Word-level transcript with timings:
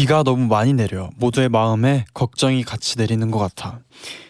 비가 0.00 0.22
너무 0.22 0.46
많이 0.46 0.72
내려 0.72 1.10
모두의 1.16 1.50
마음에 1.50 2.06
걱정이 2.14 2.64
같이 2.64 2.96
내리는 2.96 3.30
것 3.30 3.38
같아. 3.38 3.80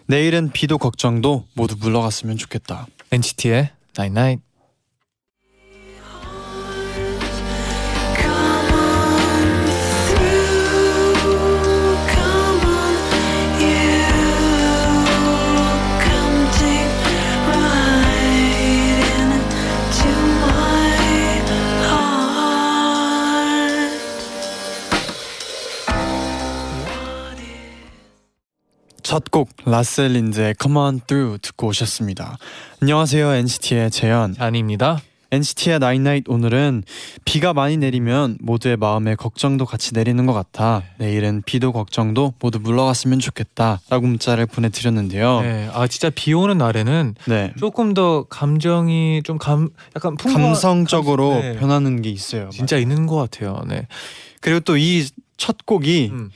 내일은 0.06 0.50
비도 0.50 0.78
걱정도 0.78 1.44
모두 1.54 1.76
물러갔으면 1.78 2.36
좋겠다. 2.38 2.88
NCT의 3.12 3.70
Night 3.96 4.10
Night. 4.10 4.42
Come 4.42 4.49
첫곡 29.14 29.48
라셀린드의 29.64 30.54
Come 30.62 30.78
On 30.78 31.00
Through 31.04 31.38
듣고 31.42 31.66
오셨습니다. 31.66 32.38
안녕하세요 32.80 33.32
NCT의 33.34 33.90
재현. 33.90 34.34
잔입니다. 34.34 35.00
NCT의 35.32 35.80
Night 35.82 36.30
오늘은 36.30 36.84
비가 37.24 37.52
많이 37.52 37.76
내리면 37.76 38.38
모두의 38.40 38.76
마음에 38.76 39.16
걱정도 39.16 39.66
같이 39.66 39.94
내리는 39.94 40.24
것 40.26 40.32
같아. 40.32 40.84
내일은 40.98 41.42
비도 41.44 41.72
걱정도 41.72 42.34
모두 42.38 42.60
물러갔으면 42.60 43.18
좋겠다라고 43.18 44.06
문자를 44.06 44.46
보내드렸는데요. 44.46 45.40
네, 45.40 45.68
아 45.72 45.88
진짜 45.88 46.08
비 46.14 46.32
오는 46.32 46.56
날에는 46.56 47.16
네. 47.26 47.52
조금 47.58 47.94
더 47.94 48.26
감정이 48.28 49.22
좀 49.24 49.38
감 49.38 49.70
약간 49.96 50.16
풍부한- 50.16 50.34
감성적으로 50.34 51.30
감- 51.30 51.40
네, 51.40 51.56
변하는 51.56 52.00
게 52.00 52.10
있어요. 52.10 52.48
진짜 52.52 52.76
있는 52.78 53.08
것 53.08 53.16
같아요. 53.16 53.60
네. 53.66 53.88
그리고 54.40 54.60
또 54.60 54.76
이 54.76 55.08
첫 55.36 55.66
곡이 55.66 56.10
음. 56.12 56.30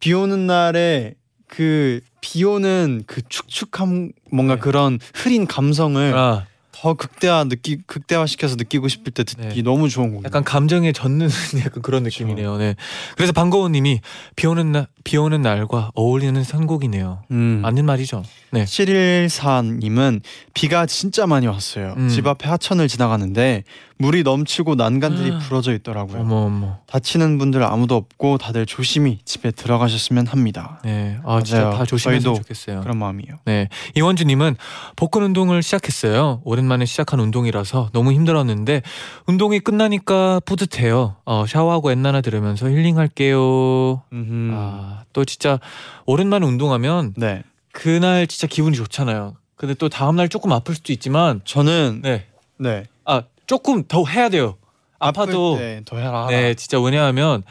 비 0.00 0.14
오는 0.14 0.46
날에 0.46 1.12
그 1.48 2.00
비 2.20 2.44
오는 2.44 3.04
그 3.06 3.22
축축한 3.26 4.12
뭔가 4.30 4.56
네. 4.56 4.60
그런 4.60 4.98
흐린 5.14 5.46
감성을 5.46 6.14
아, 6.14 6.46
더 6.80 6.94
극대화 6.94 7.44
느끼 7.44 7.78
극대화 7.86 8.26
시켜서 8.26 8.54
느끼고 8.54 8.86
싶을 8.86 9.12
때 9.12 9.24
듣기 9.24 9.56
네. 9.56 9.62
너무 9.62 9.88
좋은 9.88 10.08
곡이에요. 10.10 10.22
약간 10.24 10.44
감정에 10.44 10.92
젖는 10.92 11.28
약간 11.64 11.82
그런 11.82 12.04
느낌이네요. 12.04 12.56
네. 12.56 12.76
그래서 13.16 13.32
반가워님이 13.32 14.00
비 14.36 14.46
오는 14.46 14.70
날, 14.70 14.86
비 15.02 15.16
오는 15.16 15.42
날과 15.42 15.90
어울리는 15.94 16.42
선곡이네요. 16.44 17.24
음. 17.32 17.60
맞는 17.62 17.84
말이죠. 17.84 18.22
네. 18.52 18.64
714님은 18.64 20.20
비가 20.54 20.86
진짜 20.86 21.26
많이 21.26 21.48
왔어요. 21.48 21.94
음. 21.96 22.08
집 22.08 22.26
앞에 22.26 22.48
하천을 22.48 22.86
지나가는데 22.86 23.64
물이 23.98 24.22
넘치고 24.22 24.76
난간들이 24.76 25.32
아. 25.32 25.38
부러져 25.38 25.74
있더라고요. 25.74 26.20
어머 26.20 26.36
어머. 26.36 26.78
다치는 26.86 27.38
분들 27.38 27.62
아무도 27.64 27.96
없고 27.96 28.38
다들 28.38 28.64
조심히 28.64 29.18
집에 29.24 29.50
들어가셨으면 29.50 30.28
합니다. 30.28 30.80
네. 30.84 31.18
아 31.24 31.42
진짜 31.42 31.64
맞아요. 31.64 31.78
다 31.78 31.84
조심했으면 31.84 32.36
좋겠어요. 32.36 32.80
그런 32.82 32.96
마음이에요. 32.98 33.38
네. 33.44 33.68
이원주님은 33.96 34.56
복근 34.94 35.22
운동을 35.24 35.62
시작했어요. 35.64 36.40
오랜 36.44 36.67
만에 36.68 36.84
시작한 36.84 37.18
운동이라서 37.20 37.90
너무 37.92 38.12
힘들었는데 38.12 38.82
운동이 39.26 39.60
끝나니까 39.60 40.40
뿌듯해요. 40.44 41.16
어, 41.24 41.44
샤워하고 41.46 41.90
엔나나 41.90 42.20
들으면서 42.20 42.68
힐링할게요. 42.68 44.02
음. 44.12 44.50
아, 44.54 45.02
또 45.12 45.24
진짜 45.24 45.58
오랜만에 46.06 46.46
운동하면 46.46 47.14
네. 47.16 47.42
그날 47.72 48.26
진짜 48.26 48.46
기분이 48.46 48.76
좋잖아요. 48.76 49.34
근데 49.56 49.74
또 49.74 49.88
다음 49.88 50.16
날 50.16 50.28
조금 50.28 50.52
아플 50.52 50.74
수도 50.74 50.92
있지만 50.92 51.40
저는 51.44 52.00
네. 52.02 52.26
네. 52.58 52.84
아, 53.04 53.22
조금 53.46 53.84
더 53.88 54.04
해야 54.04 54.28
돼요. 54.28 54.56
아파도 54.98 55.56
때더 55.56 55.96
해라. 55.96 56.26
네, 56.28 56.54
진짜 56.54 56.80
왜냐하면 56.80 57.42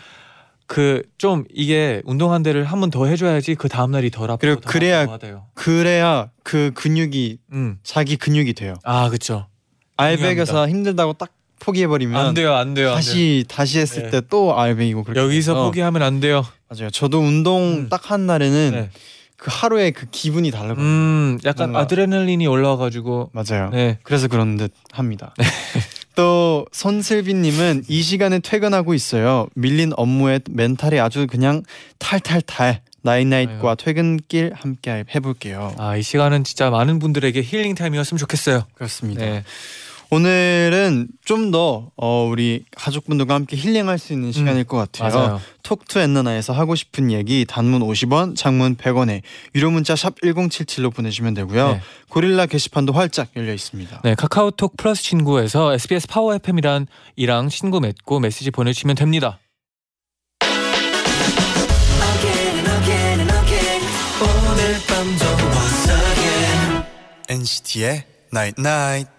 그 0.68 1.02
좀 1.18 1.46
이게 1.54 2.02
운동한 2.06 2.44
데를 2.44 2.66
한 2.66 2.80
번 2.82 2.92
더 2.92 3.06
해줘야지 3.06 3.56
그 3.56 3.70
다음 3.70 3.92
날이 3.92 4.12
덜 4.12 4.30
아프고 4.30 4.40
그리고 4.40 4.60
더 4.62 4.70
그래야-. 4.70 5.08
그래야 5.54 6.30
그 6.44 6.72
근육이 6.76 7.38
음, 7.54 7.78
자기 7.84 8.18
근육이 8.18 8.54
돼요. 8.54 8.74
아 8.84 9.08
그렇죠. 9.10 9.48
알백에서 9.96 10.68
힘들다고 10.68 11.14
딱 11.14 11.32
포기해버리면 11.60 12.16
안 12.28 12.34
돼요, 12.34 12.54
안 12.54 12.74
돼요. 12.74 12.90
안 12.90 12.92
돼요. 12.92 12.94
다시 12.96 13.46
다시 13.48 13.80
했을 13.80 14.04
네. 14.04 14.10
때 14.12 14.22
또 14.30 14.60
알백이고 14.60 15.04
그렇게 15.04 15.20
여기서 15.20 15.54
돼서 15.54 15.64
포기하면 15.66 16.02
안 16.04 16.20
돼요. 16.20 16.44
맞아요. 16.70 16.90
저도 16.92 17.20
운동 17.20 17.62
음. 17.86 17.90
딱 17.90 18.12
한 18.12 18.28
날에는 18.28 18.72
네. 18.72 18.90
그 19.38 19.50
하루에 19.52 19.92
그 19.92 20.06
기분이 20.12 20.52
다르거든요. 20.52 20.84
음, 20.86 21.40
약간 21.46 21.70
뭔가- 21.72 21.82
아드레날린이 21.82 22.46
올라와가지고 22.48 23.32
맞아요. 23.34 23.70
네, 23.72 24.00
그래서 24.04 24.28
그런 24.28 24.58
듯 24.58 24.74
합니다. 24.92 25.34
또 26.18 26.66
손슬비님은 26.72 27.84
이 27.88 28.02
시간에 28.02 28.40
퇴근하고 28.40 28.96
있어요. 28.96 29.48
밀린 29.54 29.92
업무에 29.96 30.40
멘탈이 30.50 31.00
아주 31.00 31.28
그냥 31.28 31.62
탈탈탈. 32.00 32.82
night 33.04 33.32
night과 33.32 33.76
퇴근길 33.76 34.52
함께 34.56 35.06
해볼게요. 35.16 35.74
아 35.78 35.96
이 35.96 36.02
시간은 36.02 36.44
진짜 36.44 36.70
많은 36.72 36.98
분들에게 37.00 37.42
힐링 37.42 37.76
타임이었으면 37.76 38.18
좋겠어요. 38.18 38.64
그렇습니다. 38.74 39.22
네, 39.24 39.44
오늘은 40.10 41.08
좀 41.26 41.52
더 41.52 41.92
어, 41.96 42.28
우리 42.30 42.66
가족분들과 42.76 43.34
함께 43.34 43.56
힐링할 43.56 43.98
수 43.98 44.12
있는 44.12 44.32
시간일 44.34 44.66
것 44.66 44.76
같아요. 44.78 45.14
음, 45.14 45.14
맞아요. 45.18 45.42
Talk 45.64 45.88
To 45.88 46.00
엔나나에서 46.00 46.52
하고 46.52 46.76
싶은 46.76 47.10
얘기 47.12 47.46
단문 47.46 47.82
50원, 47.82 48.36
장문 48.36 48.76
100원에 48.76 49.22
유료 49.56 49.72
문자 49.72 49.96
샵 49.96 50.16
1077로 50.22 50.94
보내주시면 50.94 51.34
되고요. 51.36 51.72
네. 51.74 51.82
고릴라 52.10 52.48
게시판도 52.48 52.92
활짝 52.92 53.30
열려 53.38 53.54
있습니다. 53.54 54.02
네, 54.04 54.16
카카오톡 54.16 54.76
플러스 54.76 55.04
친구에서 55.04 55.74
SBS 55.74 56.08
파워 56.08 56.36
FM이란 56.36 56.88
이랑 57.16 57.48
친구 57.48 57.80
맺고 57.80 58.20
메시지 58.20 58.52
보내주시면 58.52 58.96
됩니다. 58.98 59.40
NCT의 67.30 68.04
Night 68.34 68.60
Night. 68.60 69.17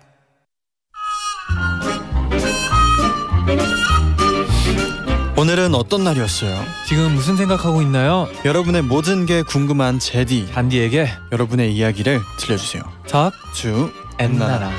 오늘은 5.36 5.74
어떤 5.74 6.02
날이었어요? 6.02 6.64
지금 6.86 7.14
무슨 7.14 7.36
생각하고 7.36 7.80
있나요? 7.82 8.28
여러분의 8.44 8.82
모든 8.82 9.24
게 9.24 9.42
궁금한 9.42 9.98
제디. 10.00 10.50
단디에게 10.52 11.08
여러분의 11.30 11.72
이야기를 11.74 12.20
들려주세요. 12.38 12.82
Talk 13.08 13.64
To 13.64 13.92
엔나나. 14.18 14.70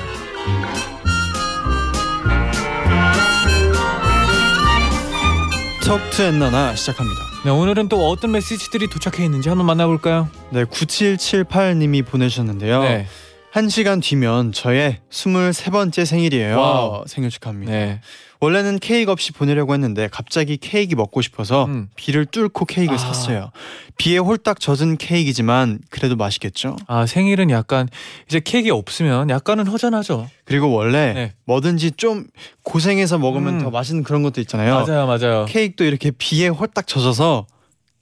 Talk 5.86 6.10
To 6.10 6.22
엔나나 6.22 6.76
시작합니다. 6.76 7.22
네, 7.46 7.52
오늘은 7.52 7.88
또 7.90 8.10
어떤 8.10 8.32
메시지들이 8.32 8.90
도착해 8.90 9.24
있는지 9.24 9.50
한번 9.50 9.66
만나볼까요? 9.66 10.30
네, 10.52 10.66
9778님이 10.66 12.06
보내셨는데요. 12.06 12.84
네, 12.84 13.08
한 13.52 13.70
시간 13.70 14.02
뒤면 14.02 14.52
저의 14.52 15.00
23번째 15.10 16.06
생일이에요. 16.06 16.60
Wow. 16.60 17.04
생일 17.08 17.30
축하합니다. 17.32 17.72
네, 17.72 18.02
원래는 18.42 18.80
케이크 18.80 19.12
없이 19.12 19.34
보내려고 19.34 19.74
했는데 19.74 20.08
갑자기 20.10 20.56
케이크 20.58 20.96
먹고 20.96 21.22
싶어서 21.22 21.66
음. 21.66 21.90
비를 21.96 22.26
뚫고 22.26 22.66
케이크를 22.66 22.96
아. 22.96 22.98
샀어요. 22.98 23.52
비에 23.98 24.18
홀딱 24.18 24.62
젖은 24.62 24.98
케이크이지만 24.98 25.80
그래도 25.90 26.16
맛있겠죠? 26.16 26.78
아 26.88 27.06
생일은 27.06 27.50
약간 27.50 27.90
이제 28.28 28.40
케이크 28.44 28.74
없으면 28.74 29.30
약간은 29.30 29.68
허전하죠. 29.68 30.30
그리고 30.46 30.72
원래 30.72 31.14
네. 31.14 31.34
뭐든지 31.46 31.92
좀 31.92 32.28
고생해서 32.64 33.18
먹으면 33.18 33.56
음. 33.56 33.60
더 33.60 33.70
맛있는 33.72 34.04
그런 34.04 34.24
것도 34.24 34.40
있잖아요. 34.42 34.86
맞아요, 34.86 35.06
맞아요. 35.06 35.46
케이크도 35.50 35.84
이렇게 35.84 36.12
비에 36.12 36.48
홀딱 36.48 36.88
젖어서 36.88 37.46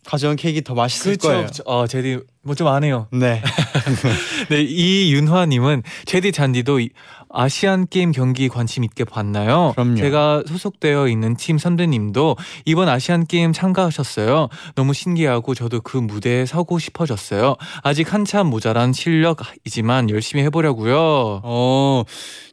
가져온 0.05 0.35
케이크 0.35 0.61
더 0.61 0.73
맛있을 0.73 1.17
그렇죠. 1.17 1.27
거예요. 1.27 1.41
그렇죠. 1.41 1.63
어, 1.65 1.87
제디 1.87 2.19
뭐 2.47 2.55
좀 2.55 2.67
안 2.67 2.83
해요. 2.83 3.07
네. 3.11 3.41
네, 4.49 4.61
이윤화님은 4.61 5.83
제디 6.05 6.31
잔디도 6.31 6.79
이- 6.79 6.89
아시안 7.29 7.87
게임 7.89 8.13
경기 8.13 8.47
관심 8.47 8.85
있게 8.85 9.03
봤나요? 9.03 9.73
그럼요. 9.75 9.97
제가 9.97 10.43
소속되어 10.47 11.09
있는 11.09 11.35
팀 11.35 11.57
선배님도 11.57 12.37
이번 12.65 12.87
아시안 12.87 13.27
게임 13.27 13.51
참가하셨어요. 13.51 14.47
너무 14.75 14.93
신기하고 14.93 15.53
저도 15.53 15.81
그 15.81 15.97
무대에 15.97 16.45
서고 16.45 16.79
싶어졌어요. 16.79 17.57
아직 17.83 18.13
한참 18.13 18.47
모자란 18.47 18.93
실력이지만 18.93 20.09
열심히 20.09 20.41
해보려고요. 20.45 21.41
어, 21.43 22.03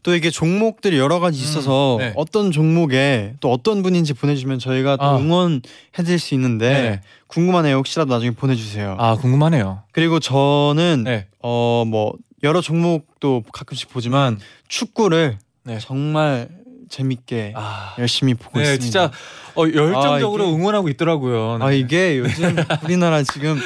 또 0.03 0.15
이게 0.17 0.31
종목들이 0.31 0.99
여러 0.99 1.21
가지 1.21 1.39
있어서 1.41 1.95
음, 1.97 1.99
네. 2.01 2.13
어떤 2.17 2.51
종목에 2.51 3.35
또 3.41 3.53
어떤 3.53 3.83
분인지 3.85 4.15
보내주면 4.15 4.59
저희가 4.59 4.97
또 4.97 5.05
아. 5.05 5.17
응원해드릴 5.19 6.19
수 6.19 6.35
있는데 6.35 6.69
네. 6.73 7.01
궁금하네요. 7.29 7.77
혹시라도 7.77 8.13
나중에 8.13 8.33
보내주세요. 8.33 8.97
아 8.99 9.15
궁금하네요. 9.17 9.84
그리고 9.93 10.21
저는 10.21 11.05
네. 11.05 11.27
어 11.43 11.85
뭐 11.87 12.15
여러 12.43 12.61
종목도 12.61 13.45
가끔씩 13.53 13.89
보지만 13.91 14.39
축구를 14.69 15.39
네. 15.65 15.79
정말 15.81 16.49
재밌게 16.91 17.55
아, 17.57 17.95
열심히 17.99 18.35
보고 18.35 18.59
네, 18.61 18.75
있습니다. 18.75 18.83
진짜 18.83 19.11
어, 19.57 19.63
열정적으로 19.63 20.45
아, 20.45 20.47
이게- 20.49 20.57
응원하고 20.57 20.89
있더라고요. 20.91 21.59
네. 21.59 21.65
아 21.65 21.73
이게 21.73 22.19
요즘 22.19 22.55
우리나라 22.85 23.23
지금 23.23 23.59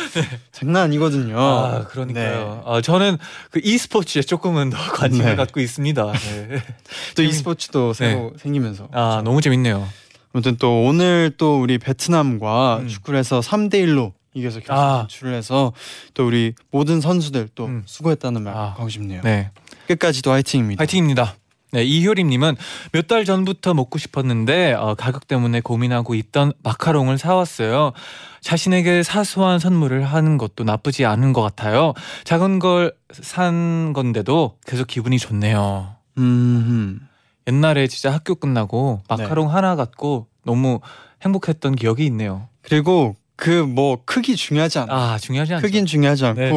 장난 0.53 0.85
아니거든요. 0.85 1.37
아, 1.39 1.85
그러니까요. 1.89 2.63
아, 2.65 2.81
저는 2.81 3.19
그 3.51 3.61
e스포츠에 3.63 4.23
조금은 4.23 4.71
더 4.71 4.79
관심을 4.79 5.27
네. 5.31 5.37
갖고 5.37 5.59
있습니다. 5.61 6.13
네. 6.13 6.63
또 7.17 7.23
e스포츠도 7.25 7.93
새로 7.93 8.33
생기면서. 8.39 8.89
아, 8.93 9.21
너무 9.25 9.41
재밌네요. 9.41 9.87
아무튼 10.33 10.57
또 10.57 10.85
오늘 10.85 11.33
또 11.37 11.61
우리 11.61 11.79
베트남과 11.79 12.79
음. 12.83 12.89
축구를 12.89 13.19
해서 13.19 13.41
3대 13.41 13.75
1로 13.87 14.13
이겨서 14.35 14.61
결승 14.61 14.75
아. 14.75 15.07
진출을 15.09 15.35
해서 15.35 15.73
또 16.15 16.27
우리 16.27 16.55
모든 16.71 17.01
선수들 17.01 17.49
또 17.55 17.67
음. 17.67 17.83
수고했다는 17.87 18.43
말 18.43 18.55
아. 18.57 18.71
하고 18.71 18.89
싶네요. 18.89 19.23
네. 19.23 19.51
끝까지도 19.87 20.31
화이팅입니다. 20.31 20.79
파이팅입니다. 20.79 21.35
네, 21.71 21.85
이효림님은 21.85 22.57
몇 22.93 23.07
달 23.09 23.27
전부터 23.27 23.75
먹고 23.75 23.99
싶었는데 23.99 24.73
어, 24.73 24.95
가격 24.95 25.27
때문에 25.29 25.61
고민하고 25.61 26.15
있던 26.15 26.53
마카롱을 26.63 27.19
사왔어요. 27.19 27.93
자신에게 28.41 29.03
사소한 29.03 29.59
선물을 29.59 30.03
하는 30.05 30.39
것도 30.39 30.65
나쁘지 30.65 31.05
않은 31.05 31.33
것 31.35 31.43
같아요. 31.43 31.93
작은 32.25 32.59
걸 32.59 32.93
산 33.11 33.95
건데도 33.95 34.59
계속 34.67 34.87
기분이 34.87 35.19
좋네요. 35.19 35.95
음. 36.19 37.01
옛날에 37.47 37.87
진짜 37.87 38.13
학교 38.13 38.35
끝나고 38.35 39.01
네. 39.09 39.17
마카롱 39.17 39.51
하나 39.55 39.77
갖고 39.77 40.27
너무 40.45 40.81
행복했던 41.23 41.75
기억이 41.77 42.05
있네요. 42.07 42.49
그리고 42.63 43.17
그 43.39 43.65
뭐 43.67 44.03
크기 44.05 44.35
중요하지 44.37 44.81
않아. 44.81 44.93
아 45.15 45.19
중요하지 45.19 45.55
않죠? 45.55 45.65
크긴 45.65 45.87
중요하지 45.87 46.27
않고 46.27 46.41
네. 46.41 46.51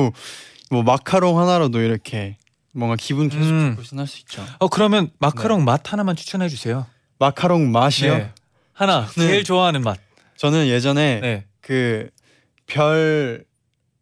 뭐 0.72 0.84
마카롱 0.84 1.40
하나로도 1.40 1.80
이렇게 1.80 2.38
뭔가 2.74 2.96
기분 3.00 3.30
계속 3.30 3.44
음. 3.46 3.78
신날 3.84 4.08
수 4.08 4.18
있죠. 4.20 4.44
어 4.60 4.68
그러면 4.68 5.12
마카롱 5.20 5.64
맛 5.64 5.94
하나만 5.94 6.16
추천해 6.16 6.50
주세요. 6.50 6.88
마카롱 7.20 7.72
맛이요? 7.72 8.18
네. 8.18 8.32
하나 8.74 9.06
네. 9.16 9.28
제일 9.28 9.44
좋아하는 9.44 9.82
맛. 9.84 10.00
저는 10.38 10.68
예전에 10.68 11.20
네. 11.22 11.46
그별 11.62 13.46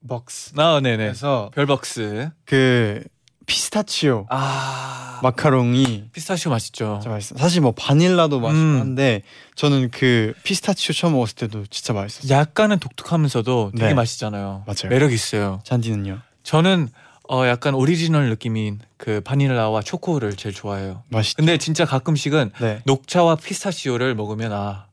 벅스 0.08 0.54
아 0.58 0.80
네네. 0.82 0.98
그래서 0.98 1.52
별 1.54 1.66
벅스. 1.66 2.30
그 2.46 3.04
피스타치오 3.50 4.28
아 4.30 5.20
마카롱이 5.24 6.10
피스타치오 6.14 6.52
맛있죠. 6.52 7.00
진짜 7.02 7.10
맛있어. 7.10 7.36
사실 7.38 7.62
뭐 7.62 7.72
바닐라도 7.72 8.40
맛있고 8.40 8.62
음. 8.62 8.80
한데 8.80 9.24
저는 9.56 9.90
그 9.90 10.34
피스타치오 10.44 10.94
처음 10.94 11.14
먹었을 11.14 11.36
때도 11.36 11.66
진짜 11.70 11.92
맛있었어요. 11.94 12.38
약간은 12.38 12.78
독특하면서도 12.80 13.72
되게 13.76 13.88
네. 13.88 13.94
맛있잖아요. 13.96 14.64
맞아요. 14.68 14.90
매력 14.90 15.12
있어요. 15.12 15.62
쟈니는요? 15.64 16.20
저는 16.44 16.90
어 17.28 17.46
약간 17.48 17.74
오리지널 17.74 18.30
느낌인 18.30 18.80
그 18.98 19.22
바닐라와 19.22 19.82
초코를 19.82 20.36
제일 20.36 20.54
좋아해요. 20.54 21.04
맛있. 21.10 21.36
근데 21.36 21.58
진짜 21.58 21.86
가끔씩은 21.86 22.52
네. 22.62 22.82
녹차와 22.86 23.36
피스타치오를 23.36 24.14
먹으면 24.14 24.54
아 24.54 24.86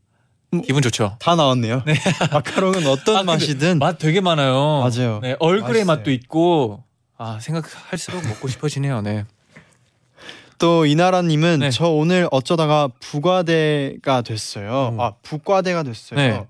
음. 0.55 0.63
기분 0.63 0.81
좋죠. 0.81 1.17
다 1.21 1.35
나왔네요. 1.37 1.83
마카롱은 2.33 2.87
어떤 2.87 3.17
아, 3.17 3.23
맛이든 3.23 3.79
맛 3.79 3.99
되게 3.99 4.23
많아요. 4.23 4.81
맞아요. 4.81 5.21
네, 5.23 5.37
얼그레이 5.41 5.85
맛있어요. 5.85 5.85
맛도 5.85 6.11
있고 6.11 6.85
아 7.19 7.39
생각할수록 7.41 8.27
먹고 8.27 8.49
싶어지네요. 8.49 9.01
네. 9.03 9.25
또 10.59 10.87
이나라님은 10.87 11.61
네. 11.61 11.71
저 11.71 11.87
오늘 11.89 12.29
어쩌다가 12.31 12.89
부과대가 13.01 14.23
됐어요. 14.23 14.91
음. 14.93 15.01
아 15.01 15.13
부과대가 15.23 15.83
됐어요. 15.83 16.19
네. 16.19 16.47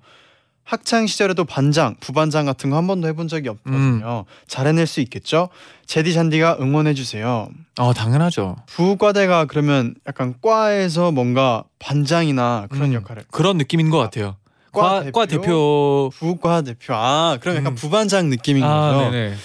학창 0.65 1.07
시절에도 1.07 1.45
반장, 1.45 1.95
부반장 2.01 2.45
같은 2.45 2.71
거 2.71 2.77
한 2.77 2.89
번도 2.89 3.07
해본 3.07 3.29
적이 3.29 3.51
없거든요. 3.51 4.25
음. 4.27 4.33
잘해낼 4.49 4.89
수 4.89 5.01
있겠죠? 5.01 5.49
제디 5.87 6.13
잔디가 6.13 6.57
응원해 6.61 6.93
주세요. 6.95 7.49
어 7.79 7.93
당연하죠. 7.95 8.57
부과대가 8.67 9.45
그러면 9.45 9.95
약간 10.09 10.35
과에서 10.43 11.13
뭔가 11.13 11.63
반장이나 11.79 12.67
그런 12.69 12.89
음, 12.91 12.95
역할을 12.95 13.25
그런 13.31 13.59
느낌인 13.59 13.91
것 13.91 13.99
같아요. 13.99 14.35
과 14.73 15.05
과, 15.05 15.11
과 15.13 15.27
대표? 15.27 15.41
대표. 15.43 16.11
부과 16.17 16.63
대표 16.63 16.95
아 16.95 17.39
그럼 17.41 17.57
약간 17.59 17.73
음. 17.73 17.75
부반장 17.77 18.29
느낌인 18.29 18.65
아 18.65 18.93
거죠. 18.93 19.11
네네. 19.13 19.37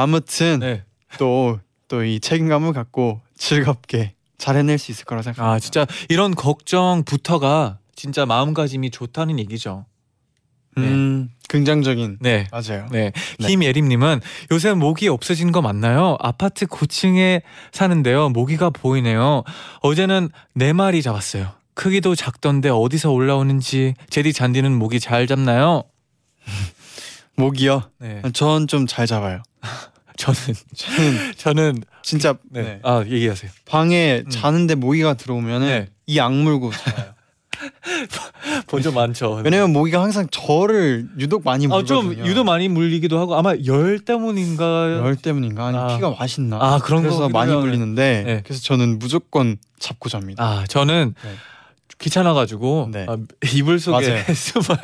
아무튼 0.00 0.60
네. 0.60 0.84
또또 1.18 2.04
이 2.04 2.20
책임감을 2.20 2.72
갖고 2.72 3.20
즐겁게 3.36 4.14
잘 4.36 4.56
해낼 4.56 4.78
수 4.78 4.90
있을 4.92 5.04
거라 5.04 5.22
생각합니다. 5.22 5.54
아 5.54 5.58
진짜 5.58 5.86
이런 6.08 6.34
걱정부터가 6.34 7.78
진짜 7.94 8.26
마음가짐이 8.26 8.90
좋다는 8.90 9.38
얘기죠. 9.40 9.84
음, 10.76 11.30
긍정적인 11.48 12.18
네. 12.20 12.46
맞아요. 12.52 12.86
네. 12.90 13.12
네. 13.38 13.46
김예림님은 13.48 14.20
요새 14.52 14.74
모기 14.74 15.08
없어진 15.08 15.50
거 15.50 15.60
맞나요? 15.60 16.16
아파트 16.20 16.66
고층에 16.66 17.42
사는데요. 17.72 18.28
모기가 18.28 18.70
보이네요. 18.70 19.42
어제는 19.80 20.28
네 20.54 20.72
마리 20.72 21.02
잡았어요. 21.02 21.50
크기도 21.74 22.14
작던데 22.14 22.70
어디서 22.70 23.12
올라오는지 23.12 23.94
제디 24.10 24.32
잔디는 24.32 24.76
모기 24.76 25.00
잘 25.00 25.26
잡나요? 25.26 25.84
모기요. 27.38 27.82
네. 27.98 28.22
전 28.32 28.66
좀 28.66 28.86
잘 28.86 29.06
잡아요. 29.06 29.42
저는 30.16 30.36
저는 30.74 31.32
저는 31.36 31.82
진짜 32.02 32.34
네. 32.50 32.62
네. 32.62 32.80
아 32.82 33.04
얘기하세요. 33.06 33.50
방에 33.66 34.22
음. 34.26 34.30
자는데 34.30 34.74
모기가 34.74 35.14
들어오면은 35.14 35.66
네. 35.68 35.88
이 36.06 36.18
악 36.20 36.32
물고 36.34 36.70
자요. 36.76 37.14
본적 38.68 38.94
많죠. 38.94 39.40
왜냐면 39.44 39.72
모기가 39.72 40.00
항상 40.02 40.28
저를 40.30 41.08
유독 41.18 41.42
많이 41.44 41.64
아, 41.66 41.68
물거든요. 41.68 42.14
좀 42.14 42.26
유도 42.26 42.44
많이 42.44 42.68
물리기도 42.68 43.18
하고 43.18 43.34
아마 43.36 43.54
열 43.66 43.98
때문인가요? 43.98 44.98
열 45.04 45.16
때문인가 45.16 45.66
아니 45.66 45.76
아. 45.76 45.86
피가 45.96 46.10
맛있나? 46.18 46.58
아, 46.60 46.78
그런 46.78 47.02
그래서 47.02 47.28
많이 47.28 47.50
해요. 47.50 47.60
물리는데 47.60 48.22
네. 48.26 48.42
그래서 48.44 48.62
저는 48.62 48.98
무조건 48.98 49.56
잡고 49.80 50.08
잡니다. 50.08 50.42
아 50.44 50.64
저는 50.68 51.14
네. 51.22 51.30
귀찮아가지고 51.98 52.90
네. 52.92 53.06
아, 53.08 53.16
이불 53.54 53.80
속에. 53.80 54.22
숨어요. 54.34 54.78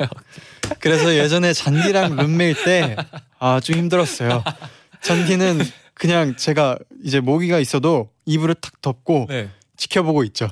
그래서 0.79 1.15
예전에 1.15 1.53
잔디랑 1.53 2.15
룸메일 2.15 2.55
때 2.63 2.95
아 3.39 3.59
좀 3.59 3.75
힘들었어요. 3.77 4.43
잔디는 5.01 5.59
그냥 5.93 6.35
제가 6.35 6.77
이제 7.03 7.19
모기가 7.19 7.59
있어도 7.59 8.09
이불을 8.25 8.55
탁 8.55 8.81
덮고 8.81 9.27
네. 9.29 9.49
지켜보고 9.77 10.23
있죠. 10.25 10.49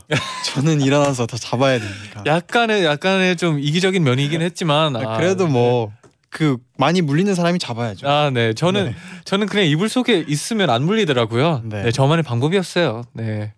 저는 0.53 0.81
일어나서 0.81 1.25
더 1.25 1.37
잡아야 1.37 1.79
되니까. 1.79 2.23
약간의 2.25 2.85
약간의 2.85 3.37
좀 3.37 3.59
이기적인 3.59 4.03
면이긴 4.03 4.41
했지만 4.41 4.95
아, 4.95 5.13
아, 5.13 5.17
그래도 5.17 5.47
뭐그 5.47 6.57
많이 6.77 7.01
물리는 7.01 7.33
사람이 7.33 7.57
잡아야죠. 7.59 8.07
아, 8.07 8.29
네. 8.31 8.53
저는 8.53 8.85
네. 8.87 8.95
저는 9.25 9.47
그냥 9.47 9.65
이불 9.65 9.89
속에 9.89 10.25
있으면 10.27 10.69
안 10.69 10.83
물리더라고요. 10.83 11.61
네. 11.65 11.83
네. 11.83 11.91
저만의 11.91 12.23
방법이었어요. 12.23 13.03
네. 13.13 13.53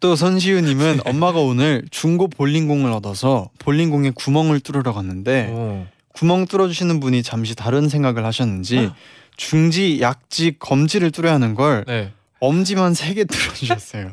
또 0.00 0.16
손시우 0.16 0.60
님은 0.60 1.00
엄마가 1.06 1.38
오늘 1.40 1.84
중고 1.90 2.28
볼링공을 2.28 2.92
얻어서 2.92 3.48
볼링공에 3.60 4.10
구멍을 4.14 4.60
뚫으러 4.60 4.92
갔는데 4.92 5.48
오. 5.50 5.86
구멍 6.14 6.46
뚫어주시는 6.46 7.00
분이 7.00 7.22
잠시 7.22 7.54
다른 7.54 7.88
생각을 7.88 8.24
하셨는지 8.24 8.90
중지, 9.36 10.00
약지, 10.00 10.56
검지를 10.58 11.10
뚫어야 11.10 11.34
하는 11.34 11.54
걸 11.54 11.84
네. 11.86 12.12
엄지만 12.40 12.94
세 12.94 13.14
개 13.14 13.24
뚫어주셨어요. 13.24 14.12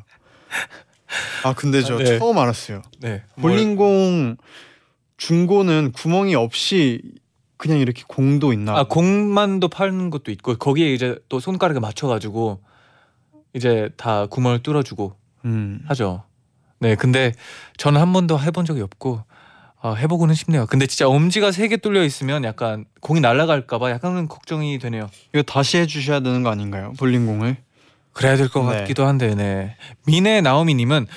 아 1.44 1.54
근데 1.54 1.82
저 1.84 1.96
아, 1.96 1.98
네. 2.00 2.18
처음 2.18 2.38
알았어요. 2.38 2.82
네. 3.00 3.24
뭘- 3.36 3.54
볼링공 3.54 4.38
중고는 5.18 5.92
구멍이 5.92 6.34
없이 6.36 7.02
그냥 7.58 7.78
이렇게 7.78 8.04
공도 8.08 8.52
있나? 8.54 8.76
아, 8.80 8.84
공만도 8.86 9.68
파는 9.68 10.10
것도 10.10 10.32
있고 10.32 10.56
거기에 10.56 10.92
이제 10.94 11.16
또 11.30 11.40
손가락에 11.40 11.80
맞춰 11.80 12.08
가지고 12.08 12.62
이제 13.54 13.90
다 13.98 14.26
구멍을 14.26 14.64
뚫어 14.64 14.82
주고 14.82 15.16
음. 15.46 15.82
하죠. 15.88 16.24
네. 16.80 16.96
근데 16.96 17.34
저는 17.78 18.02
한 18.02 18.12
번도 18.14 18.40
해본 18.40 18.66
적이 18.66 18.82
없고 18.82 19.24
아, 19.84 19.94
해 19.94 20.06
보고는 20.08 20.36
싶네요. 20.36 20.66
근데 20.68 20.86
진짜 20.86 21.08
엄지가 21.08 21.52
세 21.52 21.68
개 21.68 21.78
뚫려 21.78 22.04
있으면 22.04 22.44
약간 22.44 22.86
공이 23.02 23.20
날아갈까 23.20 23.80
봐 23.80 23.90
약간은 23.92 24.28
걱정이 24.28 24.78
되네요. 24.80 25.10
이거 25.34 25.42
다시 25.44 25.78
해주셔야 25.78 26.20
되는 26.20 26.44
거 26.44 26.50
아닌가요? 26.52 26.94
볼링공을? 27.00 27.58
그래야 28.14 28.36
될 28.36 28.50
것 28.50 28.70
네. 28.70 28.80
같기도 28.80 29.06
한데, 29.08 29.34
네. 29.36 29.76
미네 30.06 30.42
나오미님은 30.42 31.08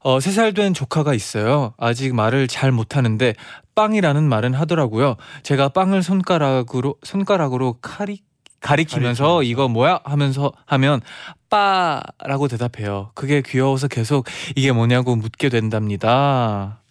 어, 0.00 0.18
3살 0.18 0.54
된 0.54 0.74
조카가 0.74 1.14
있어요. 1.14 1.72
아직 1.78 2.14
말을 2.14 2.46
잘 2.46 2.70
못하는데 2.70 3.34
빵이라는 3.74 4.22
말은 4.22 4.52
하더라고요. 4.54 5.16
제가 5.42 5.70
빵을 5.70 6.02
손가락으로 6.02 6.96
손가락으로 7.02 7.78
카리 7.80 8.20
가리키면서 8.60 9.24
가리키면서. 9.24 9.42
이거 9.44 9.68
뭐야 9.68 10.00
하면서 10.04 10.52
하면 10.66 11.00
빠라고 11.48 12.48
대답해요. 12.48 13.10
그게 13.14 13.42
귀여워서 13.44 13.88
계속 13.88 14.26
이게 14.54 14.72
뭐냐고 14.72 15.16
묻게 15.16 15.48
된답니다. 15.48 16.82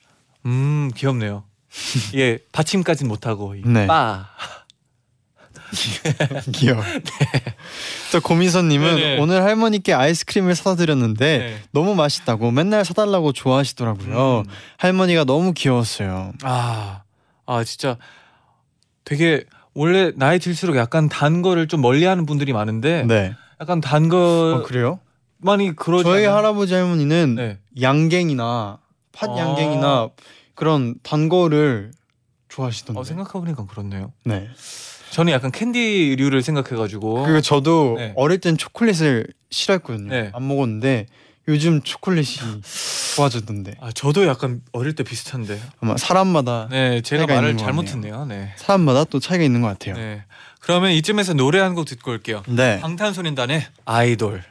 음 0.46 0.92
귀엽네요. 0.96 1.44
이게 2.14 2.40
받침까진 2.52 3.08
못하고 3.08 3.56
이 3.56 3.62
네. 3.66 3.88
빠. 3.88 4.28
귀여워. 6.54 6.84
또 8.12 8.22
고미선님은 8.22 8.96
네네. 8.96 9.20
오늘 9.20 9.42
할머니께 9.42 9.94
아이스크림을 9.94 10.54
사다 10.54 10.76
드렸는데 10.76 11.38
네. 11.38 11.62
너무 11.72 11.96
맛있다고 11.96 12.52
맨날 12.52 12.86
사달라고 12.86 13.34
좋아하시더라고요. 13.34 14.44
음. 14.46 14.52
할머니가 14.78 15.24
너무 15.24 15.54
귀여웠어요. 15.54 16.34
아, 16.44 17.02
아 17.48 17.64
진짜 17.64 17.98
되게 19.04 19.46
원래 19.74 20.12
나이 20.16 20.38
들수록 20.38 20.76
약간 20.76 21.10
단 21.10 21.42
거를 21.42 21.68
좀 21.68 21.82
멀리하는 21.82 22.26
분들이 22.28 22.54
많은데 22.54 23.04
네. 23.08 23.34
약간 23.60 23.82
단 23.82 24.06
어, 24.06 24.10
거 24.10 24.64
그래요? 24.68 25.00
많이 25.38 25.76
그러지 25.76 26.04
저희? 26.04 26.26
할아버지 26.26 26.74
할머니는 26.74 27.36
네. 27.36 27.58
양갱이나 27.82 28.78
팥 29.14 29.30
아. 29.32 29.38
양갱이나 29.38 30.10
그런 30.56 30.96
단 31.04 31.30
거를 31.30 31.92
좋아하시던데. 32.50 33.00
어, 33.00 33.04
생각해보니까 33.04 33.66
그렇네요. 33.66 34.12
네. 34.26 34.50
저는 35.12 35.32
약간 35.32 35.52
캔디류를 35.52 36.42
생각해가지고 36.42 37.24
그리고 37.24 37.42
저도 37.42 37.96
네. 37.98 38.14
어릴 38.16 38.40
땐 38.40 38.58
초콜릿을 38.58 39.28
싫어했거든요. 39.52 40.10
네. 40.10 40.32
안 40.34 40.48
먹었는데 40.48 41.06
요즘 41.48 41.82
초콜릿이 41.82 42.40
좋아졌던데. 43.16 43.76
아 43.82 43.92
저도 43.92 44.26
약간 44.28 44.62
어릴 44.72 44.96
때 44.96 45.04
비슷한데. 45.04 45.60
아마 45.82 45.98
사람마다 45.98 46.68
네, 46.72 47.02
제가 47.02 47.24
차이가 47.26 47.36
말을 47.36 47.50
있는 47.52 47.64
것 47.64 47.66
잘못했네요. 47.66 48.26
네. 48.26 48.54
사람마다 48.58 49.04
또 49.06 49.20
차이가 49.20 49.44
있는 49.44 49.62
것 49.62 49.68
같아요. 49.68 49.96
네. 49.96 50.24
그러면 50.62 50.92
이쯤에서 50.92 51.34
노래 51.34 51.60
한 51.60 51.76
곡 51.76 51.86
듣고 51.86 52.12
올게요. 52.12 52.42
네. 52.48 52.80
방탄소년단의 52.80 53.66
아이돌. 53.86 54.44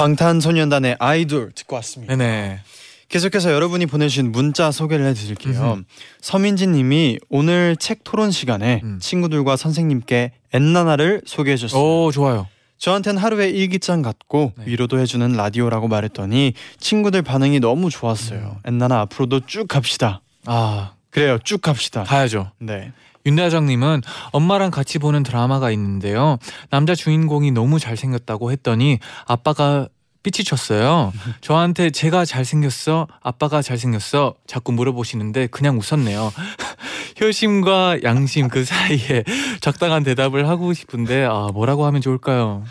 방탄소년단의 0.00 0.96
아이돌 0.98 1.52
듣고 1.54 1.76
왔습니다. 1.76 2.16
네네. 2.16 2.60
계속해서 3.08 3.52
여러분이 3.52 3.84
보내주신 3.86 4.32
문자 4.32 4.70
소개를 4.70 5.04
해드릴게요. 5.06 5.82
서민지님이 6.22 7.18
오늘 7.28 7.76
책 7.76 8.02
토론 8.04 8.30
시간에 8.30 8.80
음. 8.82 8.98
친구들과 9.00 9.56
선생님께 9.56 10.32
엔나나를 10.54 11.22
소개해줬어요. 11.26 11.82
오 11.82 12.10
좋아요. 12.12 12.46
저한텐 12.78 13.18
하루의 13.18 13.50
일기장 13.50 14.00
같고 14.00 14.52
네. 14.56 14.64
위로도 14.68 14.98
해주는 14.98 15.32
라디오라고 15.32 15.88
말했더니 15.88 16.54
친구들 16.78 17.20
반응이 17.20 17.60
너무 17.60 17.90
좋았어요. 17.90 18.56
음. 18.64 18.68
엔나나 18.72 19.00
앞으로도 19.00 19.40
쭉 19.46 19.68
갑시다. 19.68 20.22
아 20.46 20.92
그래요, 21.10 21.38
쭉 21.44 21.60
갑시다. 21.60 22.04
가야죠. 22.04 22.52
네. 22.58 22.92
윤다정님은 23.26 24.02
엄마랑 24.32 24.70
같이 24.70 24.98
보는 24.98 25.22
드라마가 25.22 25.70
있는데요. 25.72 26.38
남자 26.70 26.94
주인공이 26.94 27.50
너무 27.52 27.78
잘생겼다고 27.78 28.50
했더니 28.52 28.98
아빠가 29.26 29.88
삐치 30.22 30.44
쳤어요. 30.44 31.12
저한테 31.40 31.90
제가 31.90 32.24
잘생겼어? 32.24 33.06
아빠가 33.22 33.62
잘생겼어? 33.62 34.34
자꾸 34.46 34.72
물어보시는데 34.72 35.46
그냥 35.48 35.78
웃었네요. 35.78 36.32
효심과 37.20 38.02
양심 38.02 38.48
그 38.48 38.64
사이에 38.64 39.24
적당한 39.60 40.02
대답을 40.02 40.48
하고 40.48 40.72
싶은데 40.72 41.24
아 41.24 41.48
뭐라고 41.52 41.84
하면 41.86 42.00
좋을까요? 42.00 42.64